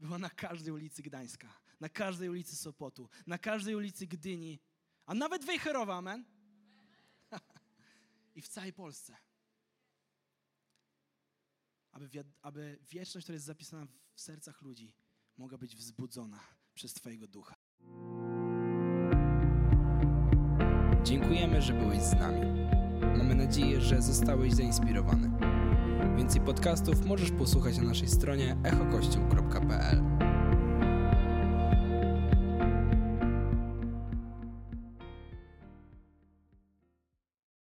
była 0.00 0.18
na 0.18 0.30
każdej 0.30 0.72
ulicy 0.72 1.02
Gdańska, 1.02 1.48
na 1.80 1.88
każdej 1.88 2.28
ulicy 2.28 2.56
Sopotu, 2.56 3.08
na 3.26 3.38
każdej 3.38 3.74
ulicy 3.74 4.06
Gdyni, 4.06 4.60
a 5.06 5.14
nawet 5.14 5.44
Wejherowa, 5.44 5.96
amen? 5.96 6.24
I 8.36 8.42
w 8.42 8.48
całej 8.48 8.72
Polsce. 8.72 9.16
Aby, 11.92 12.08
aby 12.42 12.78
wieczność, 12.90 13.24
która 13.24 13.34
jest 13.34 13.46
zapisana 13.46 13.86
w 14.14 14.20
sercach 14.20 14.62
ludzi, 14.62 14.94
mogła 15.36 15.58
być 15.58 15.76
wzbudzona 15.76 16.40
przez 16.74 16.94
Twojego 16.94 17.28
ducha. 17.28 17.54
Dziękujemy, 21.02 21.62
że 21.62 21.72
byłeś 21.72 22.02
z 22.02 22.12
nami. 22.12 22.40
Mamy 23.00 23.34
nadzieję, 23.34 23.80
że 23.80 24.02
zostałeś 24.02 24.52
zainspirowany. 24.54 25.67
Więcej 26.18 26.40
podcastów 26.40 27.06
możesz 27.06 27.30
posłuchać 27.30 27.78
na 27.78 27.84
naszej 27.84 28.08
stronie 28.08 28.56
echokościół.pl 28.64 30.17